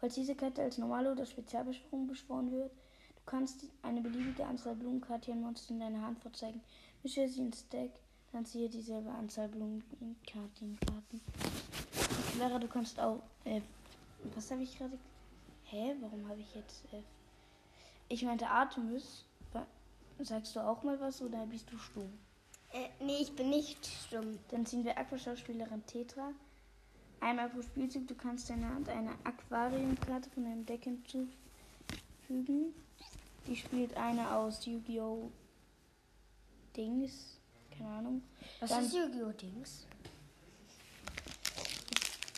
Falls 0.00 0.14
diese 0.14 0.34
Karte 0.34 0.62
als 0.62 0.78
normale 0.78 1.12
oder 1.12 1.26
Spezialbeschwörung 1.26 2.06
beschworen 2.06 2.50
wird, 2.52 2.70
du 2.70 3.22
kannst 3.26 3.66
eine 3.82 4.00
beliebige 4.00 4.46
Anzahl 4.46 4.74
Blumenkartien-Monster 4.76 5.74
in 5.74 5.80
deiner 5.80 6.02
Hand 6.02 6.18
vorzeigen. 6.20 6.60
Mische 7.02 7.28
sie 7.28 7.40
ins 7.40 7.68
Deck, 7.68 7.92
dann 8.32 8.46
ziehe 8.46 8.68
dieselbe 8.68 9.10
Anzahl 9.10 9.48
Blumenkartien-Karten. 9.48 11.20
Clara, 12.32 12.58
du 12.58 12.68
kannst 12.68 12.98
auch. 12.98 13.22
Äh, 13.44 13.60
was 14.34 14.50
habe 14.50 14.62
ich 14.62 14.76
gerade. 14.76 14.98
Hä? 15.70 15.94
Warum 16.00 16.28
habe 16.28 16.40
ich 16.40 16.54
jetzt. 16.54 16.84
Äh, 16.92 17.02
ich 18.08 18.22
meinte 18.22 18.48
Artemis. 18.48 19.24
Sagst 20.18 20.56
du 20.56 20.60
auch 20.60 20.82
mal 20.82 20.98
was 20.98 21.20
oder 21.20 21.44
bist 21.46 21.70
du 21.70 21.76
stumm? 21.76 22.10
Äh, 22.72 22.88
nee, 23.04 23.18
ich 23.20 23.36
bin 23.36 23.50
nicht 23.50 23.86
stumm. 23.86 24.38
Dann 24.48 24.64
ziehen 24.64 24.82
wir 24.84 24.96
Aquaschauspielerin 24.96 25.84
Tetra. 25.84 26.32
Einmal 27.20 27.50
pro 27.50 27.60
Spielzug, 27.62 28.08
du 28.08 28.14
kannst 28.14 28.48
deiner 28.48 28.68
Hand 28.68 28.88
eine 28.88 29.10
Aquariumkarte 29.24 30.30
von 30.30 30.44
deinem 30.44 30.64
Deck 30.64 30.84
hinzufügen. 30.84 32.74
Die 33.46 33.56
spielt 33.56 33.94
eine 33.96 34.30
aus 34.34 34.64
Yu-Gi-Oh! 34.64 35.30
Dings. 36.76 37.38
Keine 37.76 37.90
Ahnung. 37.90 38.22
Was 38.60 38.70
Dann- 38.70 38.84
ist 38.84 38.94
Yu-Gi-Oh! 38.94 39.32
Dings? 39.32 39.86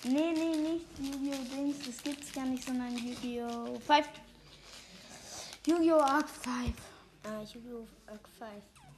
Nee, 0.04 0.32
nee, 0.32 0.56
nicht 0.72 0.86
Yu-Gi-Oh! 0.98 1.56
Dings. 1.56 1.67
Gar 2.38 2.46
nicht, 2.46 2.62
sondern 2.62 2.96
Yu-Gi-Oh! 2.96 3.80
5. 3.80 4.08
Yu-Gi-Oh! 5.66 5.98
Arc 5.98 6.28
5. 6.28 6.72
Ah, 7.24 7.42
Yu-Gi-Oh! 7.42 7.84
Arc 8.06 8.28
5. 8.28 8.48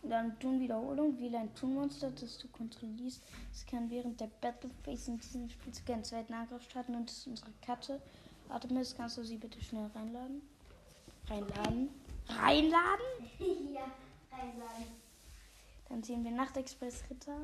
Dann 0.02 0.38
Tun-Wiederholung, 0.38 1.18
wähle 1.18 1.38
ein 1.38 1.54
Tun-Monster, 1.54 2.10
das 2.10 2.36
du 2.36 2.48
kontrollierst. 2.48 3.22
Es 3.50 3.64
kann 3.64 3.88
während 3.88 4.20
der 4.20 4.28
Battle 4.42 4.68
Phase 4.84 5.12
in 5.12 5.20
diesem 5.20 5.48
Spielzug 5.48 5.88
einen 5.88 6.04
zweiten 6.04 6.34
Angriff 6.34 6.62
starten 6.64 6.94
und 6.94 7.08
das 7.08 7.16
ist 7.16 7.28
unsere 7.28 7.50
Karte. 7.64 8.02
Artemis, 8.50 8.94
kannst 8.94 9.16
du 9.16 9.24
sie 9.24 9.38
bitte 9.38 9.58
schnell 9.62 9.90
reinladen? 9.94 10.42
Reinladen? 11.26 11.88
Reinladen? 12.28 13.06
ja, 13.72 13.90
reinladen. 14.30 14.84
Dann 15.88 16.02
sehen 16.02 16.24
wir 16.24 16.30
Nachtexpress 16.32 17.04
Ritter. 17.08 17.40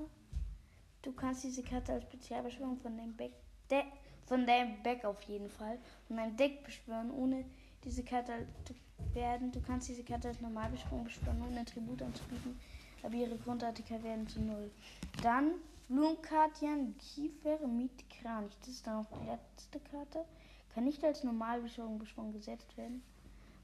Du 1.01 1.13
kannst 1.13 1.43
diese 1.43 1.63
Karte 1.63 1.95
als 1.95 2.05
Spezialbeschwörung 2.05 2.77
von 2.81 2.99
deinem 2.99 3.17
Back, 3.17 3.33
De 3.71 3.83
von 4.27 4.47
deinem 4.47 4.83
Back 4.83 5.05
auf 5.05 5.23
jeden 5.23 5.49
Fall, 5.49 5.79
von 6.07 6.17
deinem 6.17 6.37
Deck 6.37 6.65
beschwören, 6.65 7.11
ohne 7.11 7.45
diese 7.85 8.03
Karte 8.03 8.47
zu 8.65 8.75
werden. 9.15 9.53
Du 9.53 9.61
kannst 9.61 9.89
diese 9.89 10.03
Karte 10.03 10.29
als 10.29 10.41
Normalbeschwörung 10.41 11.05
beschwören, 11.05 11.43
ohne 11.49 11.65
Tribut 11.65 12.03
anzubieten, 12.03 12.59
aber 13.03 13.15
ihre 13.15 13.37
Grundartikel 13.39 14.03
werden 14.03 14.27
zu 14.29 14.41
null. 14.41 14.71
Dann 15.23 15.53
Blumenkartian 15.89 16.97
Kiefer 16.99 17.65
mit 17.67 17.93
Kranich. 18.11 18.57
Das 18.61 18.69
ist 18.69 18.87
dann 18.87 19.05
auch 19.05 19.21
die 19.21 19.27
letzte 19.27 19.79
Karte. 19.91 20.25
Kann 20.75 20.85
nicht 20.85 21.03
als 21.05 21.23
Normalbeschwörung 21.23 21.99
beschworen 21.99 22.33
gesetzt 22.33 22.77
werden. 22.77 23.03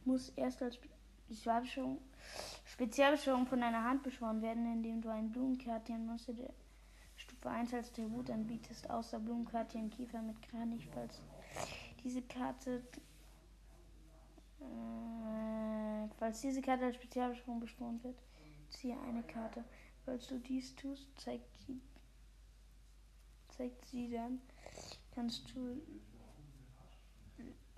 Muss 0.05 0.31
erst 0.37 0.63
als 0.63 0.79
Spezialbeschwörung, 1.27 1.99
Spezialbeschwörung 2.65 3.47
von 3.47 3.61
deiner 3.61 3.83
Hand 3.83 4.03
beschworen 4.03 4.41
werden, 4.41 4.73
indem 4.73 5.01
du 5.01 5.09
ein 5.09 5.33
Blumenkartian-Monster 5.33 6.35
1 7.51 7.75
als 7.75 7.93
Tribut 7.93 8.31
anbietest, 8.31 8.89
außer 8.91 9.19
Blumenkartian 9.19 9.91
Kiefer 9.91 10.23
mit 10.23 10.41
Kranich, 10.43 10.89
falls 10.93 11.21
diese 12.03 12.23
Karte 12.23 12.83
äh, 14.61 16.09
falls 16.19 16.41
diese 16.41 16.63
Karte 16.63 16.87
als 16.87 16.97
Spezialbeschwörung 16.97 17.61
beschworen 17.61 18.03
wird, 18.03 18.19
ziehe 18.71 18.99
eine 19.01 19.23
Karte. 19.23 19.65
Falls 20.05 20.27
du 20.27 20.39
dies 20.39 20.75
tust, 20.75 21.07
zeigt 21.17 21.59
sie, 21.67 21.81
zeigt 23.49 23.85
sie 23.87 24.11
dann, 24.11 24.41
kannst 25.15 25.55
du, 25.55 25.81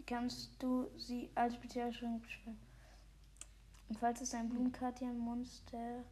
kannst 0.07 0.51
du 0.63 0.89
sie 0.97 1.31
als 1.35 1.55
Spezialbeschwörung 1.55 2.21
beschwören. 2.21 2.59
Und 3.89 3.99
falls 3.99 4.21
es 4.23 4.35
ein 4.35 4.49
Blumenkartian-Monster 4.49 6.05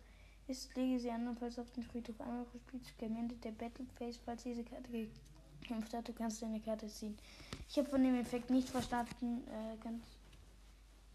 ist, 0.49 0.75
lege 0.77 0.99
sie 0.99 1.11
andernfalls 1.11 1.59
auf 1.59 1.71
den 1.73 1.83
Friedhof 1.83 2.21
einmal 2.21 2.45
pro 2.45 2.59
Spielzug 2.59 3.03
am 3.03 3.41
der 3.41 3.51
Battle 3.53 3.87
Phase. 3.99 4.19
Falls 4.25 4.43
diese 4.43 4.65
Karte 4.65 4.89
gekämpft 5.61 5.95
hat, 5.95 6.09
du 6.09 6.13
kannst 6.13 6.43
deine 6.43 6.61
Karte 6.61 6.89
ziehen. 6.89 7.17
Ich 7.69 7.79
habe 7.79 7.89
von 7.89 8.03
dem 8.03 8.15
Effekt 8.21 8.51
nicht 8.51 8.69
verstanden. 8.69 9.43
Äh, 9.49 9.77
ganz 9.83 10.03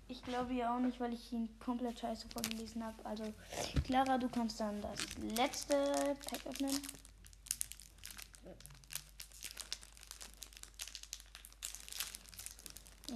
ich 0.09 0.23
glaube 0.23 0.53
ja 0.53 0.73
auch 0.73 0.79
nicht, 0.79 0.99
weil 0.99 1.13
ich 1.13 1.33
ihn 1.33 1.49
komplett 1.59 1.99
scheiße 1.99 2.27
vorgelesen 2.29 2.83
habe. 2.83 2.95
Also, 3.05 3.33
Clara, 3.83 4.17
du 4.17 4.29
kannst 4.29 4.59
dann 4.59 4.81
das 4.81 4.99
letzte 5.35 5.75
Pack 6.25 6.45
öffnen. 6.45 6.79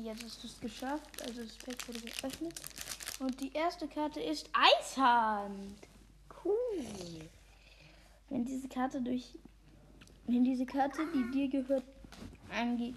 Jetzt 0.04 0.24
hast 0.24 0.44
du 0.44 0.48
es 0.48 0.60
geschafft. 0.60 1.22
Also, 1.22 1.44
das 1.44 1.56
Pack 1.58 1.88
wurde 1.88 2.02
geöffnet. 2.02 2.62
Und 3.20 3.40
die 3.40 3.54
erste 3.54 3.88
Karte 3.88 4.20
ist 4.20 4.50
Eishand. 4.52 5.78
Wenn 8.30 8.46
diese 8.46 8.68
Karte 8.68 9.02
durch. 9.02 9.36
Wenn 10.28 10.44
diese 10.44 10.66
Karte, 10.66 11.02
die 11.14 11.32
dir 11.32 11.50
gehört, 11.50 11.84
angeht 12.50 12.96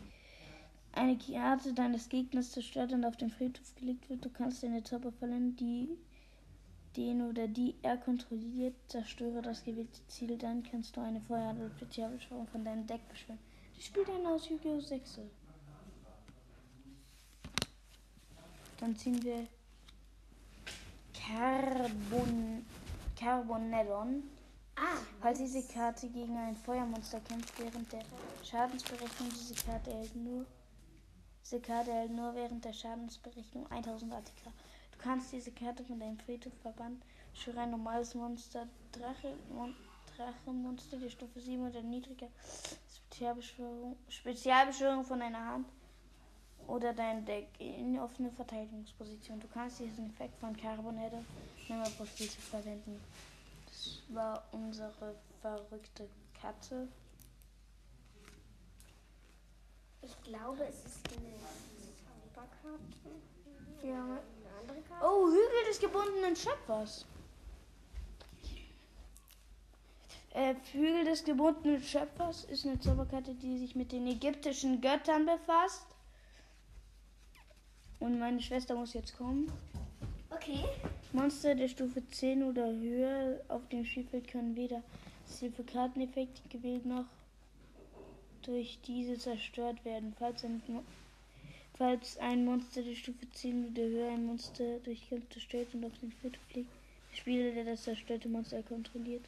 eine 0.96 1.18
Karte 1.18 1.72
deines 1.72 2.08
Gegners 2.08 2.52
zerstört 2.52 2.92
und 2.92 3.04
auf 3.04 3.16
den 3.16 3.30
Friedhof 3.30 3.74
gelegt 3.76 4.08
wird, 4.08 4.24
du 4.24 4.30
kannst 4.30 4.62
deine 4.62 4.82
Zauber 4.82 5.12
verlieren, 5.12 5.56
die 5.56 5.88
den 6.96 7.22
oder 7.22 7.48
die 7.48 7.74
er 7.82 7.96
kontrolliert, 7.96 8.74
zerstöre 8.86 9.42
das 9.42 9.64
gewählte 9.64 10.06
Ziel, 10.06 10.38
dann 10.38 10.62
kannst 10.62 10.96
du 10.96 11.00
eine 11.00 11.20
Feuer- 11.20 11.54
oder 11.56 11.70
Spezialbeschwörung 11.70 12.46
von 12.46 12.64
deinem 12.64 12.86
Deck 12.86 13.00
beschwören. 13.08 13.40
Die 13.76 13.82
spielt 13.82 14.08
dann 14.08 14.24
aus 14.26 14.48
Yu-Gi-Oh! 14.48 14.80
6. 14.80 15.18
Dann 18.78 18.96
ziehen 18.96 19.20
wir 19.24 19.48
Carbon 21.12 22.64
Carbonellon. 23.18 24.22
Ah, 24.76 24.98
Falls 25.20 25.38
diese 25.38 25.62
Karte 25.62 26.08
gegen 26.08 26.36
ein 26.36 26.56
Feuermonster 26.56 27.20
kämpft, 27.20 27.58
während 27.58 27.92
der 27.92 28.02
Schadensberechnung 28.42 29.28
diese 29.30 29.54
Karte 29.64 29.90
erhält 29.90 30.16
nur 30.16 30.44
diese 31.44 31.60
Karte 31.60 31.90
erhält 31.90 32.12
nur 32.12 32.34
während 32.34 32.64
der 32.64 32.72
Schadensberechnung 32.72 33.70
1000 33.70 34.14
ATK. 34.14 34.44
Du 34.44 34.98
kannst 34.98 35.30
diese 35.30 35.52
Karte 35.52 35.84
von 35.84 36.00
deinem 36.00 36.18
Friedhof 36.18 36.54
verbannen. 36.62 37.02
Schwöre 37.34 37.60
ein 37.60 37.70
normales 37.70 38.14
Monster, 38.14 38.66
Drache, 38.92 39.34
Mon 39.52 39.74
Drachenmonster 40.16 40.96
der 40.96 41.10
Stufe 41.10 41.38
7 41.38 41.68
oder 41.68 41.82
niedriger. 41.82 42.28
Spezialbeschwörung, 42.96 43.96
Spezialbeschwörung 44.08 45.04
von 45.04 45.20
deiner 45.20 45.44
Hand 45.44 45.68
oder 46.66 46.94
dein 46.94 47.26
Deck 47.26 47.48
in 47.58 47.98
offene 47.98 48.30
Verteidigungsposition. 48.30 49.38
Du 49.38 49.48
kannst 49.48 49.80
diesen 49.80 50.06
Effekt 50.06 50.38
von 50.38 50.56
Carbonette 50.56 51.22
nimmer 51.68 51.88
pro 51.90 52.04
Spielzug 52.06 52.42
verwenden. 52.42 53.00
Das 53.66 54.02
war 54.08 54.42
unsere 54.52 55.14
verrückte 55.40 56.08
Katze. 56.40 56.88
ich 60.04 60.22
glaube, 60.22 60.64
es 60.64 60.84
ist 60.84 61.08
eine 61.08 61.34
Zauberkarte. 62.34 62.78
Ja. 63.82 64.04
Eine 64.04 64.60
andere 64.60 64.80
Karte. 64.88 65.06
Oh, 65.06 65.28
Hügel 65.28 65.64
des 65.68 65.80
gebundenen 65.80 66.36
Schöpfers. 66.36 67.06
Äh, 70.30 70.54
Hügel 70.72 71.04
des 71.04 71.24
gebundenen 71.24 71.82
Schöpfers 71.82 72.44
ist 72.44 72.66
eine 72.66 72.78
Zauberkarte, 72.80 73.34
die 73.34 73.58
sich 73.58 73.74
mit 73.74 73.92
den 73.92 74.06
ägyptischen 74.06 74.80
Göttern 74.80 75.26
befasst. 75.26 75.86
Und 78.00 78.18
meine 78.18 78.42
Schwester 78.42 78.74
muss 78.74 78.92
jetzt 78.92 79.16
kommen. 79.16 79.50
Okay. 80.30 80.64
Monster 81.14 81.54
der 81.54 81.68
Stufe 81.68 82.02
10 82.04 82.42
oder 82.42 82.66
höher 82.66 83.40
auf 83.46 83.68
dem 83.68 83.84
Spielfeld 83.84 84.26
können 84.26 84.56
weder 84.56 84.82
das 85.28 85.38
Hilfe-Karteneffekt 85.38 86.50
gewählt 86.50 86.84
noch 86.84 87.04
durch 88.42 88.80
diese 88.84 89.16
zerstört 89.16 89.84
werden. 89.84 90.12
Falls 90.18 90.44
ein, 90.44 90.60
falls 91.78 92.18
ein 92.18 92.44
Monster 92.44 92.82
der 92.82 92.96
Stufe 92.96 93.30
10 93.30 93.70
oder 93.70 93.82
höher 93.82 94.10
ein 94.10 94.26
Monster 94.26 94.80
durch 94.80 95.08
Kampf 95.08 95.28
zerstört 95.30 95.68
und 95.72 95.84
auf 95.84 95.96
den 96.00 96.10
Friedhof 96.10 96.42
liegt, 96.52 96.70
der 97.12 97.16
Spieler, 97.16 97.52
der 97.52 97.64
das 97.64 97.84
zerstörte 97.84 98.28
Monster 98.28 98.64
kontrolliert, 98.64 99.24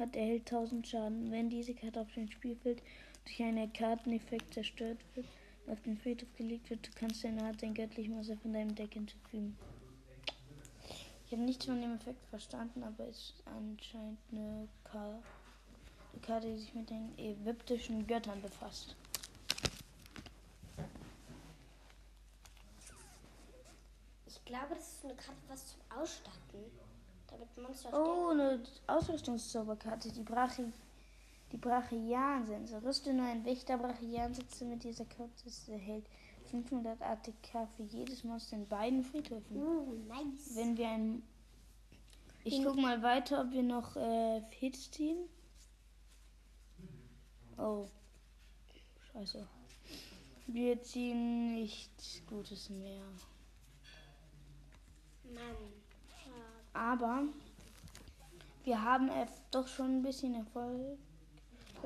hat 0.00 0.16
erhält 0.16 0.52
1000 0.52 0.88
Schaden. 0.88 1.30
Wenn 1.30 1.48
diese 1.48 1.74
Karte 1.74 2.00
auf 2.00 2.12
dem 2.16 2.28
Spielfeld 2.28 2.82
durch 3.24 3.40
einen 3.40 3.72
Karteneffekt 3.72 4.52
zerstört 4.52 4.98
wird 5.14 5.28
und 5.64 5.74
auf 5.74 5.82
den 5.82 5.96
Friedhof 5.96 6.28
gelegt 6.36 6.70
wird, 6.70 6.84
du 6.84 6.90
kannst 6.98 7.22
deine 7.22 7.44
Art 7.44 7.62
ein 7.62 7.72
göttlichen 7.72 8.14
Monster 8.14 8.36
von 8.36 8.52
deinem 8.52 8.74
Deck 8.74 8.94
hinzufügen. 8.94 9.56
Ich 11.34 11.36
habe 11.36 11.46
nichts 11.46 11.64
von 11.64 11.82
dem 11.82 11.96
Effekt 11.96 12.24
verstanden, 12.26 12.84
aber 12.84 13.08
es 13.08 13.16
ist 13.16 13.42
anscheinend 13.44 14.20
eine 14.30 14.68
Karte. 14.84 15.18
Die 16.14 16.20
Karte, 16.20 16.46
die 16.46 16.58
sich 16.58 16.72
mit 16.74 16.88
den 16.88 17.12
ägyptischen 17.18 18.06
Göttern 18.06 18.40
befasst. 18.40 18.94
Ich 24.28 24.44
glaube, 24.44 24.76
das 24.76 24.92
ist 24.92 25.04
eine 25.06 25.14
Karte, 25.14 25.40
was 25.48 25.66
zum 25.72 25.80
Ausstatten. 26.00 26.70
Damit 27.26 27.56
Monster 27.58 27.88
Oh, 27.92 28.28
eine 28.28 28.62
Ausrüstungszauberkarte, 28.86 30.12
die 30.12 30.22
Brachi 30.22 30.72
die 31.50 31.56
Brachiansensor. 31.56 32.80
Rüste 32.84 33.12
nur 33.12 33.26
ein 33.26 33.44
Wächter 33.44 33.76
Brachiansitze 33.76 34.64
mit 34.66 34.84
dieser 34.84 35.06
Karte. 35.06 35.48
Es 35.48 35.68
erhält 35.68 36.06
500 36.50 37.00
ATK 37.00 37.68
für 37.76 37.82
jedes 37.82 38.24
Monster 38.24 38.56
in 38.56 38.66
beiden 38.66 39.02
Friedhöfen. 39.02 39.56
Uh, 39.56 39.94
nice. 40.08 40.54
Wenn 40.54 40.76
wir 40.76 40.88
ein. 40.88 41.22
Ich 42.44 42.62
guck 42.62 42.76
mal 42.76 43.02
weiter, 43.02 43.40
ob 43.40 43.52
wir 43.52 43.62
noch 43.62 43.96
äh, 43.96 44.42
Hits 44.50 44.90
ziehen. 44.90 45.28
Oh. 47.56 47.86
Scheiße. 49.12 49.46
Wir 50.46 50.82
ziehen 50.82 51.54
nichts 51.54 52.22
Gutes 52.26 52.68
mehr. 52.68 53.04
Mann. 55.32 55.56
Aber 56.74 57.22
wir 58.64 58.82
haben 58.82 59.10
doch 59.50 59.68
schon 59.68 59.98
ein 59.98 60.02
bisschen 60.02 60.34
Erfolg. 60.34 60.98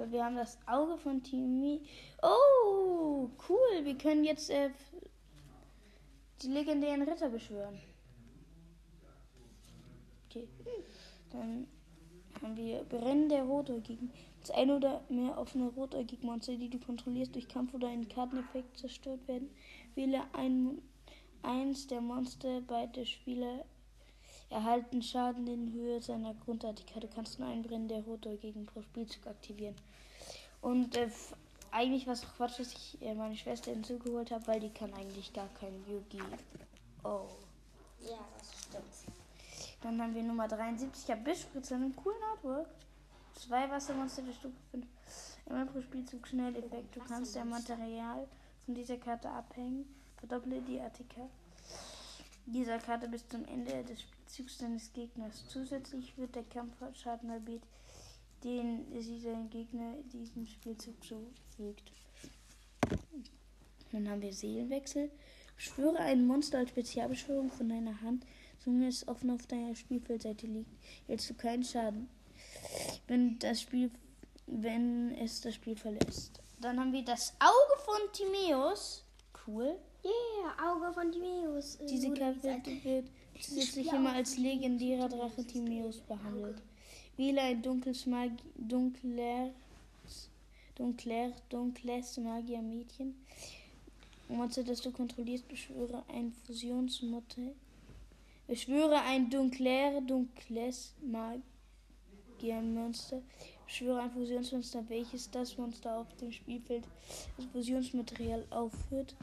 Wir 0.07 0.25
haben 0.25 0.37
das 0.37 0.59
Auge 0.67 0.97
von 0.97 1.23
Timmy. 1.23 1.83
Oh, 2.23 3.29
cool. 3.49 3.85
Wir 3.85 3.97
können 3.99 4.25
jetzt 4.25 4.51
äh, 4.51 4.71
die 6.43 6.49
legendären 6.49 7.03
Ritter 7.03 7.29
beschwören. 7.29 7.79
Okay. 10.27 10.49
Dann 11.31 11.67
haben 12.41 12.57
wir 12.57 12.85
brennende 12.85 13.43
Rotäugigen. 13.43 14.11
Das 14.41 14.51
ein 14.53 14.71
oder 14.71 15.03
mehr 15.09 15.37
offene 15.37 15.69
rotäugige 15.69 16.25
Monster, 16.25 16.57
die 16.57 16.71
du 16.71 16.79
kontrollierst, 16.79 17.35
durch 17.35 17.49
Kampf 17.49 17.75
oder 17.75 17.89
einen 17.89 18.09
Karteneffekt 18.09 18.79
zerstört 18.79 19.27
werden. 19.27 19.51
Wähle 19.95 20.23
ein, 20.33 20.81
eins 21.43 21.87
der 21.89 22.01
Monster. 22.01 22.61
Beide 22.61 23.05
Spieler 23.05 23.65
erhalten 24.51 25.03
Schaden 25.03 25.47
in 25.47 25.73
Höhe 25.73 26.01
seiner 26.01 26.35
Grundartigkeit. 26.35 27.03
Du 27.03 27.09
kannst 27.09 27.39
nur 27.39 27.49
einen 27.49 27.63
brennenden 27.63 28.03
rotäugigen 28.05 28.67
pro 28.67 28.83
Spielzug 28.83 29.27
aktivieren. 29.27 29.75
Und 30.61 30.97
äh, 30.97 31.09
eigentlich 31.71 32.07
was 32.07 32.23
Quatsch, 32.37 32.59
dass 32.59 32.73
ich 32.73 32.99
äh, 33.03 33.15
meine 33.15 33.37
Schwester 33.37 33.71
hinzugeholt 33.71 34.31
habe, 34.31 34.47
weil 34.47 34.61
die 34.61 34.71
kann 34.71 34.93
eigentlich 34.95 35.33
gar 35.33 35.49
kein 35.61 35.85
Yu-Gi-Oh! 35.87 37.27
Ja, 38.01 38.19
das 38.39 38.53
stimmt. 38.63 39.15
Dann 39.83 40.01
haben 40.01 40.15
wir 40.15 40.23
Nummer 40.23 40.49
73, 40.49 41.09
ja, 41.09 41.15
Bischspritzer, 41.15 41.77
einen 41.77 41.95
coolen 41.95 42.23
Artwork. 42.33 42.69
Zwei 43.35 43.71
Wassermonster 43.71 44.23
der 44.23 44.33
Stufe 44.33 44.57
5. 44.73 44.87
Immer 45.47 45.67
pro 45.67 45.81
Spielzug 45.81 46.27
Schnelleffekt. 46.27 46.97
Du 46.97 47.01
kannst 47.01 47.37
dein 47.37 47.49
Material 47.49 48.27
von 48.65 48.75
dieser 48.75 48.97
Karte 48.97 49.31
abhängen. 49.31 49.87
Verdopple 50.17 50.61
die 50.63 50.81
ATK 50.81 51.29
dieser 52.53 52.79
Karte 52.79 53.09
bis 53.09 53.27
zum 53.29 53.45
Ende 53.47 53.85
des 53.85 54.01
Spielzugs 54.29 54.59
deines 54.59 54.93
Gegners. 54.93 55.45
Zusätzlich 55.49 56.17
wird 56.19 56.35
der 56.35 56.45
Kampfschaden 56.45 57.31
halbiert, 57.31 57.63
den 58.45 58.85
sie 59.01 59.23
dein 59.23 59.49
Gegner 59.49 59.95
in 59.97 60.09
diesem 60.11 60.47
Spielzug 60.47 60.95
zufügt. 61.03 61.91
Dann 63.91 64.09
haben 64.09 64.21
wir 64.21 64.33
Seelenwechsel. 64.33 65.11
Beschwöre 65.57 65.99
ein 66.01 66.27
Monster 66.27 66.59
als 66.59 66.71
Spezialbeschwörung 66.71 67.51
von 67.51 67.71
deiner 67.71 68.01
Hand, 68.03 68.27
solange 68.59 68.89
es 68.89 69.09
offen 69.09 69.31
auf 69.31 69.47
deiner 69.47 69.75
Spielfeldseite 69.75 70.47
liegt. 70.47 70.71
Hältst 71.07 71.31
du 71.31 71.35
keinen 71.35 71.65
Schaden, 71.65 72.09
wenn 73.07 73.39
das 73.39 73.63
Spiel, 73.63 73.91
wenn 74.47 75.15
es 75.17 75.41
das 75.41 75.55
Spiel 75.55 75.75
verlässt. 75.75 76.41
Dann 76.61 76.79
haben 76.79 76.93
wir 76.93 77.05
das 77.05 77.35
Auge 77.41 77.83
von 77.83 78.13
Timaeus. 78.13 79.05
Cool. 79.47 79.79
Yeah, 80.05 80.73
Auge 80.73 80.93
von 80.93 81.11
Timeus. 81.11 81.77
Äh, 81.77 81.87
Diese 81.87 82.13
Karte 82.13 82.61
gesagt. 82.61 83.11
Wird 83.39 83.45
zusätzlich 83.45 83.93
immer 83.93 84.13
als 84.13 84.37
legendärer 84.37 85.09
Drache 85.09 85.45
Timaeus 85.45 85.99
behandelt. 86.01 86.61
Wähle 87.17 87.41
ein 87.41 87.63
dunkles 87.63 88.07
Mag 88.07 88.31
dunkler, 88.57 89.51
dunkler, 90.75 91.33
dunkles 91.49 92.17
Magiermädchen. 92.19 93.15
Monster, 94.29 94.63
das 94.63 94.83
du 94.83 94.91
kontrollierst, 94.91 95.49
beschwöre 95.49 96.03
ein 96.09 96.33
Fusionsmonster 96.47 97.53
Beschwöre 98.47 99.01
ein 99.03 99.31
dunkler, 99.31 100.01
dunkles 100.01 100.95
Magiermonster. 102.39 103.23
Beschwöre 103.67 104.01
ein 104.01 104.11
Fusionsmonster, 104.11 104.85
welches 104.89 105.31
das 105.31 105.59
Monster 105.59 105.99
auf 105.99 106.07
dem 106.17 106.33
Spielfeld 106.33 106.85
das 107.37 107.47
Fusionsmaterial 107.47 108.45
aufführt. 108.51 109.15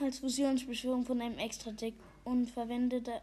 Als 0.00 0.18
Fusionsbeschwörung 0.18 1.04
von 1.04 1.20
einem 1.22 1.38
Extra-Deck 1.38 1.94
und 2.26 2.50
verwende 2.50 3.00
da 3.00 3.22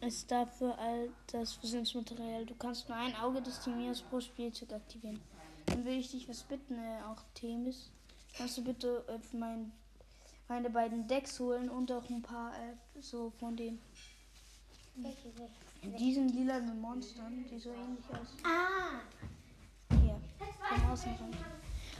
es 0.00 0.26
dafür 0.26 0.78
all 0.78 1.10
das 1.26 1.54
Fusionsmaterial. 1.54 2.46
Du 2.46 2.54
kannst 2.54 2.88
nur 2.88 2.96
ein 2.96 3.14
Auge 3.16 3.42
des 3.42 3.60
Teamiers 3.60 4.00
pro 4.00 4.20
Spielzug 4.20 4.72
aktivieren. 4.72 5.20
Dann 5.66 5.84
will 5.84 5.98
ich 5.98 6.10
dich 6.10 6.26
was 6.28 6.42
bitten, 6.44 6.74
äh, 6.74 7.02
auch 7.02 7.22
Themis. 7.34 7.90
Kannst 8.36 8.56
du 8.56 8.64
bitte 8.64 9.04
äh, 9.08 9.36
mein, 9.36 9.72
meine 10.48 10.70
beiden 10.70 11.06
Decks 11.06 11.38
holen 11.40 11.68
und 11.68 11.92
auch 11.92 12.08
ein 12.08 12.22
paar 12.22 12.52
äh, 12.54 13.00
so 13.00 13.30
von 13.38 13.56
den 13.56 13.78
Welche, 14.94 15.32
diesen 15.98 16.28
lilanen 16.28 16.80
Monstern, 16.80 17.44
die 17.50 17.58
so 17.58 17.70
ähnlich 17.70 18.04
aussehen. 18.08 18.44
Ah! 18.44 19.00
Hier, 20.00 20.18
vom 20.38 20.90
Außenrand. 20.90 21.36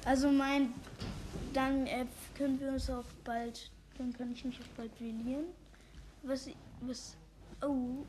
Also 0.04 0.30
mein, 0.30 0.72
dann 1.52 1.86
äh, 1.86 2.06
können 2.34 2.58
wir 2.60 2.68
uns 2.68 2.88
auch 2.88 3.04
bald, 3.24 3.70
dann 3.98 4.12
kann 4.12 4.32
ich 4.32 4.44
mich 4.44 4.58
auch 4.60 4.76
bald 4.76 4.98
duellieren. 4.98 5.46
Was, 6.22 6.48
was, 6.80 7.16
oh. 7.62 8.04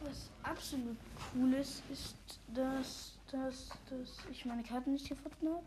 Was 0.00 0.30
absolut 0.42 0.96
cool 1.34 1.54
ist, 1.54 1.82
ist, 1.90 2.16
dass, 2.48 3.18
dass, 3.30 3.68
dass 3.90 4.16
ich 4.30 4.44
meine 4.44 4.62
Karten 4.62 4.92
nicht 4.92 5.08
gefunden 5.08 5.48
habe, 5.48 5.64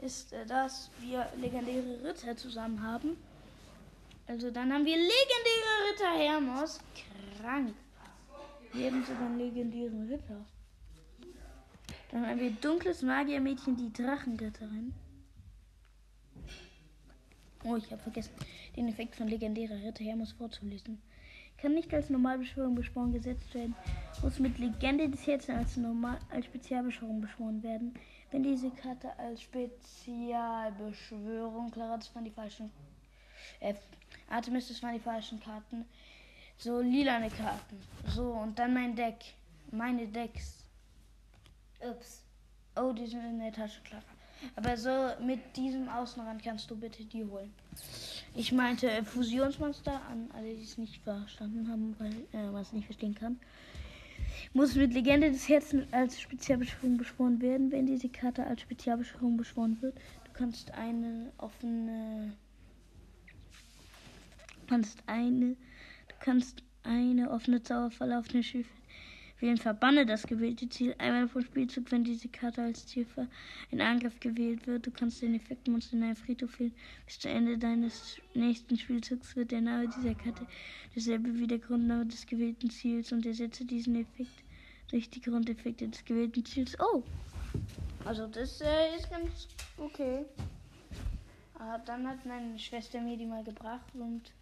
ist, 0.00 0.32
äh, 0.32 0.46
dass 0.46 0.90
wir 1.00 1.26
legendäre 1.36 2.02
Ritter 2.04 2.36
zusammen 2.36 2.82
haben. 2.82 3.16
Also 4.26 4.50
dann 4.50 4.72
haben 4.72 4.84
wir 4.84 4.96
legendäre 4.96 5.90
Ritter 5.90 6.18
Hermos. 6.18 6.80
Krank. 7.40 7.74
Wir 8.72 8.90
haben 8.90 9.04
sogar 9.04 9.26
einen 9.26 9.38
legendären 9.38 10.08
Ritter. 10.08 10.44
Dann 12.10 12.26
haben 12.26 12.40
wir 12.40 12.50
dunkles 12.50 13.02
Magiermädchen, 13.02 13.76
die 13.76 13.92
Drachenritterin. 13.92 14.94
Oh, 17.64 17.76
ich 17.76 17.92
habe 17.92 18.02
vergessen, 18.02 18.32
den 18.76 18.88
Effekt 18.88 19.14
von 19.14 19.28
legendärer 19.28 19.76
Ritter 19.76 20.02
Hermos 20.04 20.32
vorzulesen. 20.32 21.00
Kann 21.58 21.74
nicht 21.74 21.94
als 21.94 22.10
Normalbeschwörung 22.10 22.74
beschworen 22.74 23.12
gesetzt 23.12 23.54
werden, 23.54 23.76
muss 24.20 24.40
mit 24.40 24.58
Legende 24.58 25.08
des 25.08 25.24
Herzens 25.26 25.58
als, 25.58 25.76
normal, 25.76 26.18
als 26.30 26.46
Spezialbeschwörung 26.46 27.20
beschworen 27.20 27.62
werden. 27.62 27.94
Wenn 28.32 28.42
diese 28.42 28.70
Karte 28.70 29.16
als 29.18 29.42
Spezialbeschwörung, 29.42 31.70
klar, 31.70 31.98
das 31.98 32.12
waren 32.14 32.24
die 32.24 32.32
falschen, 32.32 32.72
äh, 33.60 33.74
Artemis, 34.28 34.66
das 34.68 34.82
waren 34.82 34.94
die 34.94 35.00
falschen 35.00 35.38
Karten. 35.38 35.84
So 36.56 36.80
lilane 36.80 37.30
Karten. 37.30 37.80
So, 38.08 38.32
und 38.32 38.58
dann 38.58 38.74
mein 38.74 38.96
Deck. 38.96 39.34
Meine 39.70 40.08
Decks. 40.08 40.66
Ups. 41.80 42.24
Oh, 42.76 42.92
die 42.92 43.06
sind 43.06 43.24
in 43.24 43.38
der 43.38 43.52
Tasche, 43.52 43.80
klar. 43.82 44.02
Aber 44.56 44.76
so 44.76 44.90
mit 45.24 45.40
diesem 45.56 45.88
Außenrand 45.88 46.42
kannst 46.42 46.70
du 46.70 46.76
bitte 46.76 47.04
die 47.04 47.24
holen. 47.24 47.52
Ich 48.34 48.52
meinte 48.52 48.90
äh, 48.90 49.04
Fusionsmonster 49.04 50.00
an 50.10 50.28
alle, 50.32 50.54
die 50.54 50.62
es 50.62 50.78
nicht 50.78 51.02
verstanden 51.02 51.68
haben, 51.68 51.94
weil 51.98 52.14
äh, 52.32 52.50
man 52.50 52.62
es 52.62 52.72
nicht 52.72 52.86
verstehen 52.86 53.14
kann. 53.14 53.38
Muss 54.52 54.74
mit 54.74 54.92
Legende 54.92 55.30
des 55.30 55.48
Herzens 55.48 55.92
als 55.92 56.20
Spezialbeschwörung 56.20 56.96
beschworen 56.96 57.40
werden. 57.40 57.70
Wenn 57.72 57.86
diese 57.86 58.08
Karte 58.08 58.46
als 58.46 58.62
Spezialbeschwörung 58.62 59.36
beschworen 59.36 59.80
wird, 59.80 59.96
du 60.24 60.32
kannst 60.32 60.72
eine 60.72 61.32
offene. 61.38 62.32
Kannst 64.66 65.02
eine. 65.06 65.56
Du 66.08 66.14
kannst 66.20 66.62
eine 66.82 67.30
offene 67.30 67.62
Zauberfalle 67.62 68.18
auf 68.18 68.28
den 68.28 68.42
Schiff 68.42 68.68
wählen. 69.42 69.58
Verbanne 69.58 70.06
das 70.06 70.26
gewählte 70.26 70.68
Ziel 70.68 70.94
einmal 70.98 71.26
pro 71.26 71.40
Spielzug, 71.40 71.90
wenn 71.92 72.04
diese 72.04 72.28
Karte 72.28 72.62
als 72.62 72.86
Ziel 72.86 73.04
für 73.04 73.26
einen 73.70 73.80
Angriff 73.80 74.18
gewählt 74.20 74.66
wird. 74.66 74.86
Du 74.86 74.90
kannst 74.90 75.20
den 75.20 75.34
Effektmonster 75.34 75.96
in 75.96 76.04
einen 76.04 76.16
Friedhof 76.16 76.58
wählen. 76.58 76.74
Bis 77.04 77.18
zu 77.18 77.28
Ende 77.28 77.58
deines 77.58 78.16
nächsten 78.34 78.78
Spielzugs 78.78 79.36
wird 79.36 79.50
der 79.50 79.60
Name 79.60 79.88
dieser 79.88 80.14
Karte 80.14 80.46
derselbe 80.94 81.38
wie 81.38 81.46
der 81.46 81.58
Grundname 81.58 82.06
des 82.06 82.26
gewählten 82.26 82.70
Ziels 82.70 83.12
und 83.12 83.26
ersetze 83.26 83.64
diesen 83.64 83.96
Effekt 83.96 84.44
durch 84.90 85.10
die 85.10 85.20
Grundeffekte 85.20 85.88
des 85.88 86.04
gewählten 86.04 86.44
Ziels. 86.44 86.78
Oh! 86.80 87.02
Also 88.04 88.26
das 88.26 88.60
äh, 88.60 88.96
ist 88.96 89.10
ganz 89.10 89.48
okay. 89.76 90.24
Aber 91.54 91.78
dann 91.84 92.06
hat 92.08 92.24
meine 92.26 92.58
Schwester 92.58 93.00
mir 93.00 93.16
die 93.16 93.26
mal 93.26 93.44
gebracht 93.44 93.94
und 93.94 94.32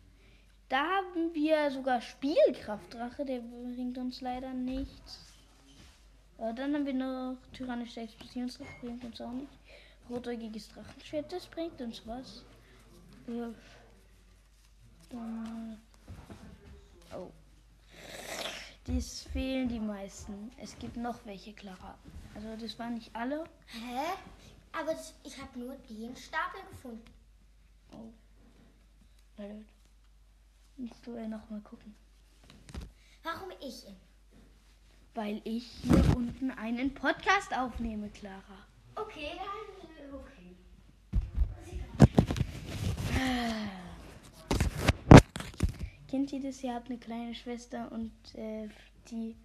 da 0.71 0.87
haben 0.87 1.35
wir 1.35 1.71
sogar 1.73 2.01
Spielkraftdrache, 2.01 3.25
der 3.25 3.41
bringt 3.41 3.99
uns 3.99 4.21
leider 4.21 4.55
nichts. 4.55 5.27
Aber 6.39 6.53
dann 6.53 6.73
haben 6.75 6.87
wir 6.87 6.95
noch 6.95 7.37
tyrannische 7.53 8.01
Explosionsdrache, 8.01 8.71
bringt 8.81 9.05
uns 9.05 9.21
auch 9.21 9.33
nicht. 9.33 9.53
Rotäugiges 10.09 10.69
Drachenschwert, 10.69 11.33
das 11.33 11.47
bringt 11.47 11.81
uns 11.81 12.07
was. 12.07 12.45
Dann, 15.11 15.81
oh. 17.15 17.31
Dies 18.87 19.25
fehlen 19.33 19.69
die 19.69 19.81
meisten. 19.81 20.53
Es 20.57 20.79
gibt 20.79 20.97
noch 20.97 21.19
welche, 21.27 21.53
Clara. 21.53 21.99
Also 22.35 22.57
das 22.57 22.79
waren 22.79 22.95
nicht 22.95 23.15
alle. 23.15 23.45
Hä? 23.67 24.05
Aber 24.73 24.93
das, 24.93 25.15
ich 25.25 25.37
habe 25.37 25.59
nur 25.59 25.75
den 25.89 26.17
Stapel 26.17 26.61
gefunden. 26.71 27.05
Oh. 27.93 28.13
Blöd. 29.37 29.67
Musst 30.81 31.07
du 31.07 31.15
ja 31.15 31.29
noch 31.29 31.51
mal 31.51 31.61
gucken. 31.61 31.95
Warum 33.23 33.51
ich? 33.61 33.85
Weil 35.15 35.43
ich 35.45 35.67
hier 35.83 36.17
unten 36.17 36.51
einen 36.53 36.95
Podcast 36.95 37.55
aufnehme, 37.55 38.09
Clara. 38.09 38.67
Okay, 38.95 39.33
dann 39.37 40.15
okay. 40.15 40.57
Kennt 46.09 46.33
ihr 46.33 46.41
das? 46.41 46.63
Ihr 46.65 46.75
habt 46.75 46.89
eine 46.89 46.99
kleine 46.99 47.35
Schwester 47.35 47.93
und 47.93 48.13
äh, 48.35 48.67
die 49.11 49.37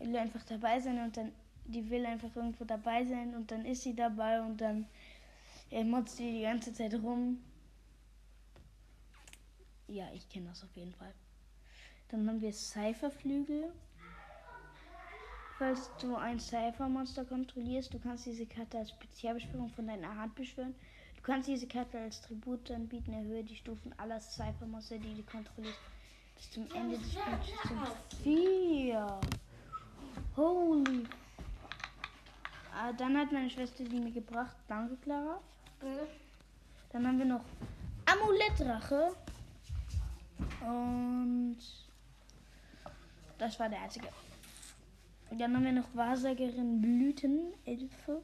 will 0.00 0.18
einfach 0.18 0.42
dabei 0.44 0.80
sein 0.80 1.02
und 1.02 1.16
dann 1.16 1.32
die 1.64 1.88
will 1.88 2.04
einfach 2.04 2.36
irgendwo 2.36 2.64
dabei 2.64 3.06
sein 3.06 3.34
und 3.34 3.50
dann 3.50 3.64
ist 3.64 3.84
sie 3.84 3.96
dabei 3.96 4.42
und 4.42 4.60
dann 4.60 4.86
äh, 5.70 5.82
motzt 5.82 6.18
sie 6.18 6.30
die 6.30 6.42
ganze 6.42 6.74
Zeit 6.74 6.92
rum. 6.94 7.38
Ja, 9.88 10.06
ich 10.12 10.28
kenne 10.28 10.48
das 10.48 10.64
auf 10.64 10.74
jeden 10.76 10.94
Fall. 10.94 11.12
Dann 12.08 12.28
haben 12.28 12.40
wir 12.40 12.52
Cypherflügel. 12.52 13.72
Falls 15.58 15.90
du 16.00 16.14
ein 16.16 16.38
Cypher-Monster 16.38 17.24
kontrollierst, 17.24 17.94
du 17.94 17.98
kannst 17.98 18.26
diese 18.26 18.46
Karte 18.46 18.78
als 18.78 18.90
Spezialbeschwörung 18.90 19.70
von 19.70 19.86
deiner 19.86 20.14
Hand 20.14 20.34
beschwören. 20.34 20.74
Du 21.16 21.22
kannst 21.22 21.48
diese 21.48 21.66
Karte 21.66 21.98
als 21.98 22.20
Tribut 22.20 22.70
anbieten, 22.70 23.12
erhöhe 23.12 23.42
die 23.42 23.56
Stufen 23.56 23.94
aller 23.98 24.20
Cypher-Monster, 24.20 24.98
die 24.98 25.14
du 25.14 25.22
kontrollierst. 25.22 25.78
Bis 26.36 26.50
zum 26.50 26.66
Ende 26.74 26.98
des 26.98 27.10
Spiels 27.10 27.68
sind 27.68 28.22
vier. 28.22 29.20
Holy. 30.36 31.06
Ah, 32.74 32.92
dann 32.92 33.16
hat 33.16 33.32
meine 33.32 33.48
Schwester 33.48 33.84
die 33.84 33.98
mir 33.98 34.12
gebracht. 34.12 34.56
Danke, 34.68 34.96
Clara. 34.96 35.40
Dann 36.92 37.06
haben 37.06 37.18
wir 37.18 37.24
noch 37.24 37.44
Amulettdrache. 38.04 39.16
Und 40.60 41.58
das 43.38 43.58
war 43.58 43.68
der 43.68 43.82
einzige. 43.82 44.08
Und 45.30 45.40
dann 45.40 45.54
haben 45.54 45.64
wir 45.64 45.72
noch 45.72 45.94
Wahrsagerin 45.94 46.80
Blütenelfe. 46.80 48.22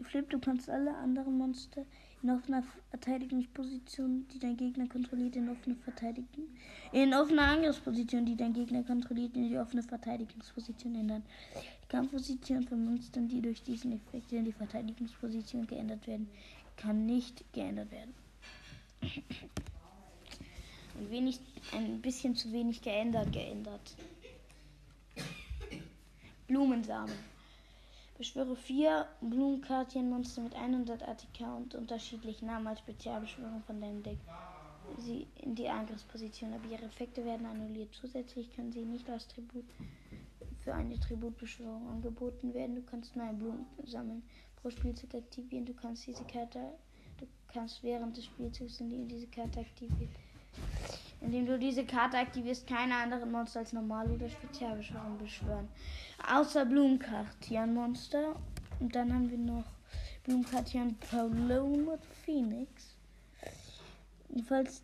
Flip, 0.00 0.30
du 0.30 0.38
kannst 0.38 0.70
alle 0.70 0.96
anderen 0.96 1.36
Monster 1.36 1.84
in 2.22 2.30
offener 2.30 2.62
Verteidigungsposition, 2.90 4.26
die 4.28 4.38
dein 4.38 4.56
Gegner 4.56 4.88
kontrolliert, 4.88 5.36
in 5.36 5.48
offene 5.48 5.76
Verteidigung. 5.76 6.46
In 6.92 7.14
offener 7.14 7.42
Angriffsposition, 7.42 8.24
die 8.24 8.36
dein 8.36 8.52
Gegner 8.52 8.82
kontrolliert, 8.82 9.36
in 9.36 9.48
die 9.48 9.58
offene 9.58 9.82
Verteidigungsposition 9.82 10.94
ändern. 10.94 11.22
Die 11.54 11.88
Kampfposition 11.88 12.62
von 12.62 12.84
Monstern, 12.84 13.28
die 13.28 13.40
durch 13.40 13.62
diesen 13.62 13.92
Effekt 13.92 14.32
in 14.32 14.44
die 14.44 14.52
Verteidigungsposition 14.52 15.66
geändert 15.66 16.06
werden, 16.06 16.28
kann 16.76 17.06
nicht 17.06 17.44
geändert 17.52 17.90
werden. 17.90 18.14
Ein 20.98 21.10
wenig, 21.10 21.40
ein 21.72 22.00
bisschen 22.00 22.34
zu 22.34 22.52
wenig 22.52 22.82
geändert, 22.82 23.32
geändert. 23.32 23.96
Blumensamen. 26.48 27.14
Beschwöre 28.16 28.56
vier 28.56 29.06
Blumenkartchenmonster 29.20 30.42
mit 30.42 30.56
100 30.56 31.06
ATK 31.06 31.40
und 31.56 31.74
unterschiedlichen 31.76 32.46
Namen 32.46 32.66
als 32.66 32.80
Spezialbeschwörung 32.80 33.62
von 33.62 33.80
deinem 33.80 34.02
Deck. 34.02 34.18
Sie 34.98 35.28
in 35.36 35.54
die 35.54 35.68
Angriffsposition, 35.68 36.52
aber 36.52 36.68
ihre 36.68 36.86
Effekte 36.86 37.24
werden 37.24 37.46
annulliert. 37.46 37.94
Zusätzlich 37.94 38.50
können 38.52 38.72
sie 38.72 38.80
nicht 38.80 39.08
als 39.08 39.28
Tribut 39.28 39.66
für 40.64 40.74
eine 40.74 40.98
Tributbeschwörung 40.98 41.88
angeboten 41.88 42.52
werden. 42.54 42.74
Du 42.74 42.82
kannst 42.82 43.14
neue 43.14 43.34
Blumen 43.34 43.66
sammeln. 43.84 44.22
Pro 44.56 44.70
Spielzug 44.70 45.14
aktivieren. 45.14 45.66
Du 45.66 45.74
kannst 45.74 46.06
diese 46.06 46.24
Karte 46.24 46.72
Du 47.18 47.26
kannst 47.48 47.82
während 47.82 48.16
des 48.16 48.26
Spielzugs, 48.26 48.80
indem 48.80 49.08
diese 49.08 49.26
Karte 49.26 49.60
aktiviert, 49.60 50.10
indem 51.20 51.46
du 51.46 51.58
diese 51.58 51.84
Karte 51.84 52.16
aktivierst, 52.16 52.66
keine 52.66 52.94
anderen 52.94 53.30
Monster 53.30 53.60
als 53.60 53.72
Normal- 53.72 54.10
oder 54.10 54.28
Spezialbeschwörung 54.28 55.18
beschwören. 55.18 55.68
Außer 56.32 56.64
Blumenkartian-Monster. 56.64 58.36
Und 58.80 58.94
dann 58.94 59.12
haben 59.12 59.30
wir 59.30 59.38
noch 59.38 59.64
Blumenkartian 60.24 60.96
Paloma 61.10 61.98
Phoenix. 62.24 62.94
Jedenfalls 64.28 64.82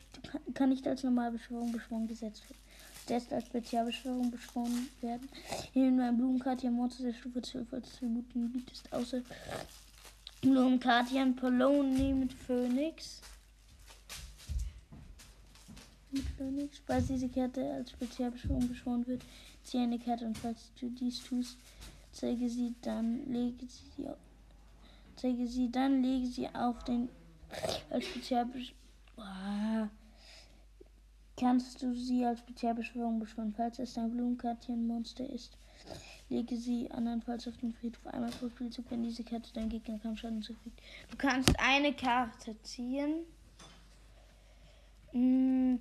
kann 0.54 0.70
nicht 0.70 0.86
als 0.86 1.02
Normalbeschwörung 1.02 1.70
beschworen 1.70 2.08
gesetzt 2.08 2.48
werden. 2.48 2.58
Der 3.08 3.18
ist 3.18 3.32
als 3.32 3.46
Spezialbeschwörung 3.46 4.30
beschworen 4.30 4.88
werden. 5.02 5.28
Hier 5.72 5.88
in 5.88 5.96
meinem 5.96 6.16
Blumenkartian-Monster 6.16 7.04
der 7.04 7.12
Stufe 7.12 7.42
12 7.42 7.72
als 7.72 7.96
Tributen 7.96 8.50
gibt 8.52 8.72
ist 8.72 8.90
außer 8.92 9.20
Blumenkartian 10.40 11.36
Polone 11.36 12.14
mit 12.14 12.32
Phoenix. 12.32 13.20
Phoenix. 16.22 16.80
Falls 16.86 17.06
diese 17.06 17.28
Karte 17.28 17.72
als 17.72 17.90
Spezialbeschwörung 17.90 18.68
beschworen 18.68 19.06
wird, 19.06 19.22
ziehe 19.62 19.82
eine 19.82 19.98
Karte 19.98 20.26
und 20.26 20.38
falls 20.38 20.72
du 20.80 20.90
dies 20.90 21.22
tust, 21.22 21.58
zeige 22.12 22.48
sie 22.48 22.74
dann, 22.82 23.30
lege 23.32 23.66
sie 23.66 24.08
auf, 24.08 24.18
zeige 25.16 25.46
sie 25.46 25.70
dann, 25.70 26.02
lege 26.02 26.26
sie 26.26 26.48
auf 26.48 26.82
den 26.84 27.08
als 27.90 28.04
Spezialbeschwörung. 28.06 29.90
Kannst 31.36 31.82
du 31.82 31.94
sie 31.94 32.24
als 32.24 32.38
Spezialbeschwörung 32.40 33.18
beschwören, 33.18 33.52
falls 33.56 33.78
es 33.80 33.98
ein 33.98 34.10
Blumenkartenmonster 34.10 35.28
ist? 35.28 35.58
Lege 36.28 36.56
sie 36.56 36.90
andernfalls 36.90 37.48
auf 37.48 37.56
den 37.56 37.74
Friedhof 37.74 38.06
einmal 38.06 38.30
pro 38.30 38.48
Spielzug, 38.48 38.86
wenn 38.90 39.02
diese 39.02 39.24
Karte 39.24 39.52
deinem 39.52 39.68
Gegner 39.68 39.98
Kampfschaden 39.98 40.42
zufügt. 40.42 40.80
Du 41.10 41.16
kannst 41.16 41.52
eine 41.58 41.92
Karte 41.92 42.56
ziehen. 42.62 43.24
Und 45.14 45.80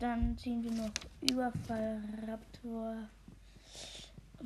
dann 0.00 0.36
ziehen 0.36 0.62
wir 0.64 0.72
noch 0.72 0.90
Überfall 1.20 2.02
Raptor 2.26 3.08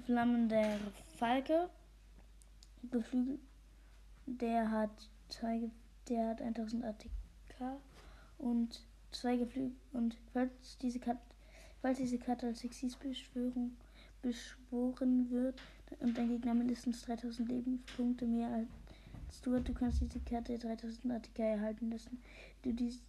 Flammender 0.04 0.78
Falke. 1.16 1.70
Geflügel. 2.90 3.38
Der 4.26 4.70
hat 4.70 4.90
zwei, 5.28 5.70
der 6.08 6.28
hat 6.28 6.42
1000 6.42 6.84
ATK 6.84 7.80
und 8.38 8.82
zwei 9.10 9.36
Geflügel. 9.36 9.72
Und 9.94 10.16
falls 10.34 10.76
diese 10.82 10.98
Karte, 11.00 11.20
falls 11.80 11.98
diese 11.98 12.18
Karte 12.18 12.46
als 12.46 12.62
Exis-Beschwörung 12.62 13.72
beschworen 14.20 15.30
wird 15.30 15.60
und 16.00 16.16
dein 16.18 16.28
Gegner 16.28 16.52
mindestens 16.54 17.02
3000 17.02 17.48
Lebenspunkte 17.48 18.26
mehr 18.26 18.48
als 18.52 19.40
du 19.42 19.54
hast, 19.54 19.68
du 19.68 19.72
kannst 19.72 20.00
diese 20.00 20.20
Karte 20.20 20.58
3000 20.58 21.12
ATK 21.12 21.38
erhalten 21.38 21.90
lassen. 21.90 22.22
Du 22.62 22.72
dies, 22.72 23.00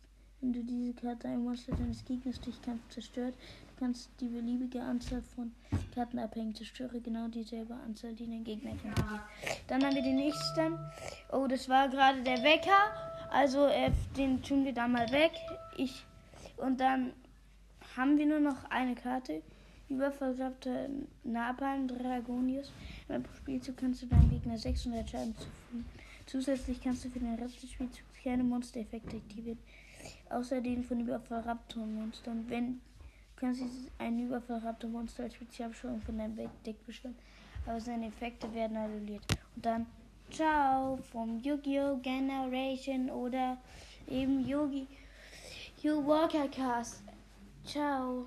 wenn 0.41 0.53
du 0.53 0.63
diese 0.63 0.93
Karte 0.93 1.27
ein 1.27 1.43
Monster 1.43 1.75
deines 1.75 2.05
Gegners 2.05 2.39
durch 2.41 2.61
Kampf 2.61 2.81
zerstört, 2.89 3.33
du 3.79 3.93
die 4.19 4.27
beliebige 4.27 4.81
Anzahl 4.81 5.21
von 5.35 5.51
Karten 5.93 6.19
abhängen. 6.19 6.55
Zerstöre 6.55 6.99
genau 6.99 7.27
dieselbe 7.27 7.75
Anzahl, 7.75 8.13
die 8.13 8.27
dein 8.27 8.43
Gegner 8.43 8.71
kontrolliert. 8.71 9.21
Dann 9.67 9.83
haben 9.83 9.95
wir 9.95 10.01
den 10.01 10.15
nächsten. 10.15 10.77
Oh, 11.31 11.47
das 11.47 11.69
war 11.69 11.87
gerade 11.89 12.23
der 12.23 12.41
Wecker. 12.43 12.91
Also 13.31 13.67
äh, 13.67 13.91
den 14.17 14.41
tun 14.41 14.65
wir 14.65 14.73
da 14.73 14.87
mal 14.87 15.09
weg. 15.11 15.31
Ich 15.75 16.05
und 16.57 16.79
dann 16.79 17.13
haben 17.95 18.17
wir 18.17 18.25
nur 18.25 18.39
noch 18.39 18.63
eine 18.69 18.95
Karte. 18.95 19.41
Überversammte 19.89 20.89
Napalm 21.23 21.87
Dragonius. 21.87 22.71
Beim 23.07 23.23
Spielzug 23.37 23.77
kannst 23.77 24.01
du 24.01 24.07
deinem 24.07 24.29
Gegner 24.29 24.57
600 24.57 25.09
Schaden 25.09 25.35
zufügen. 25.35 25.85
Zusätzlich 26.25 26.81
kannst 26.81 27.05
du 27.05 27.09
für 27.09 27.19
den 27.19 27.35
Rest 27.35 27.63
des 27.63 27.71
Spielzugs 27.71 28.03
keine 28.21 28.43
Monstereffekte 28.43 29.15
aktivieren. 29.15 29.59
Außerdem 30.29 30.83
von 30.83 30.99
Überfallraptor-Monstern. 30.99 32.45
Wenn 32.47 32.81
kannst 33.35 33.61
du 33.61 33.65
ein 33.99 34.19
Überfallraptor-Monster 34.19 35.23
als 35.23 35.35
Spezialbeschwörung 35.35 36.01
von 36.01 36.17
deinem 36.17 36.35
Deck 36.65 36.85
beschwören, 36.85 37.15
aber 37.65 37.79
seine 37.79 38.07
Effekte 38.07 38.51
werden 38.53 38.77
annulliert. 38.77 39.23
Und 39.55 39.65
dann 39.65 39.85
Ciao 40.29 40.97
vom 41.11 41.39
Yu-Gi-Oh! 41.39 41.97
Generation 42.01 43.09
oder 43.09 43.57
eben 44.09 44.45
Yugi 44.45 44.87
Yu 45.81 46.05
Walker 46.05 46.47
Cast. 46.49 47.03
Ciao. 47.63 48.25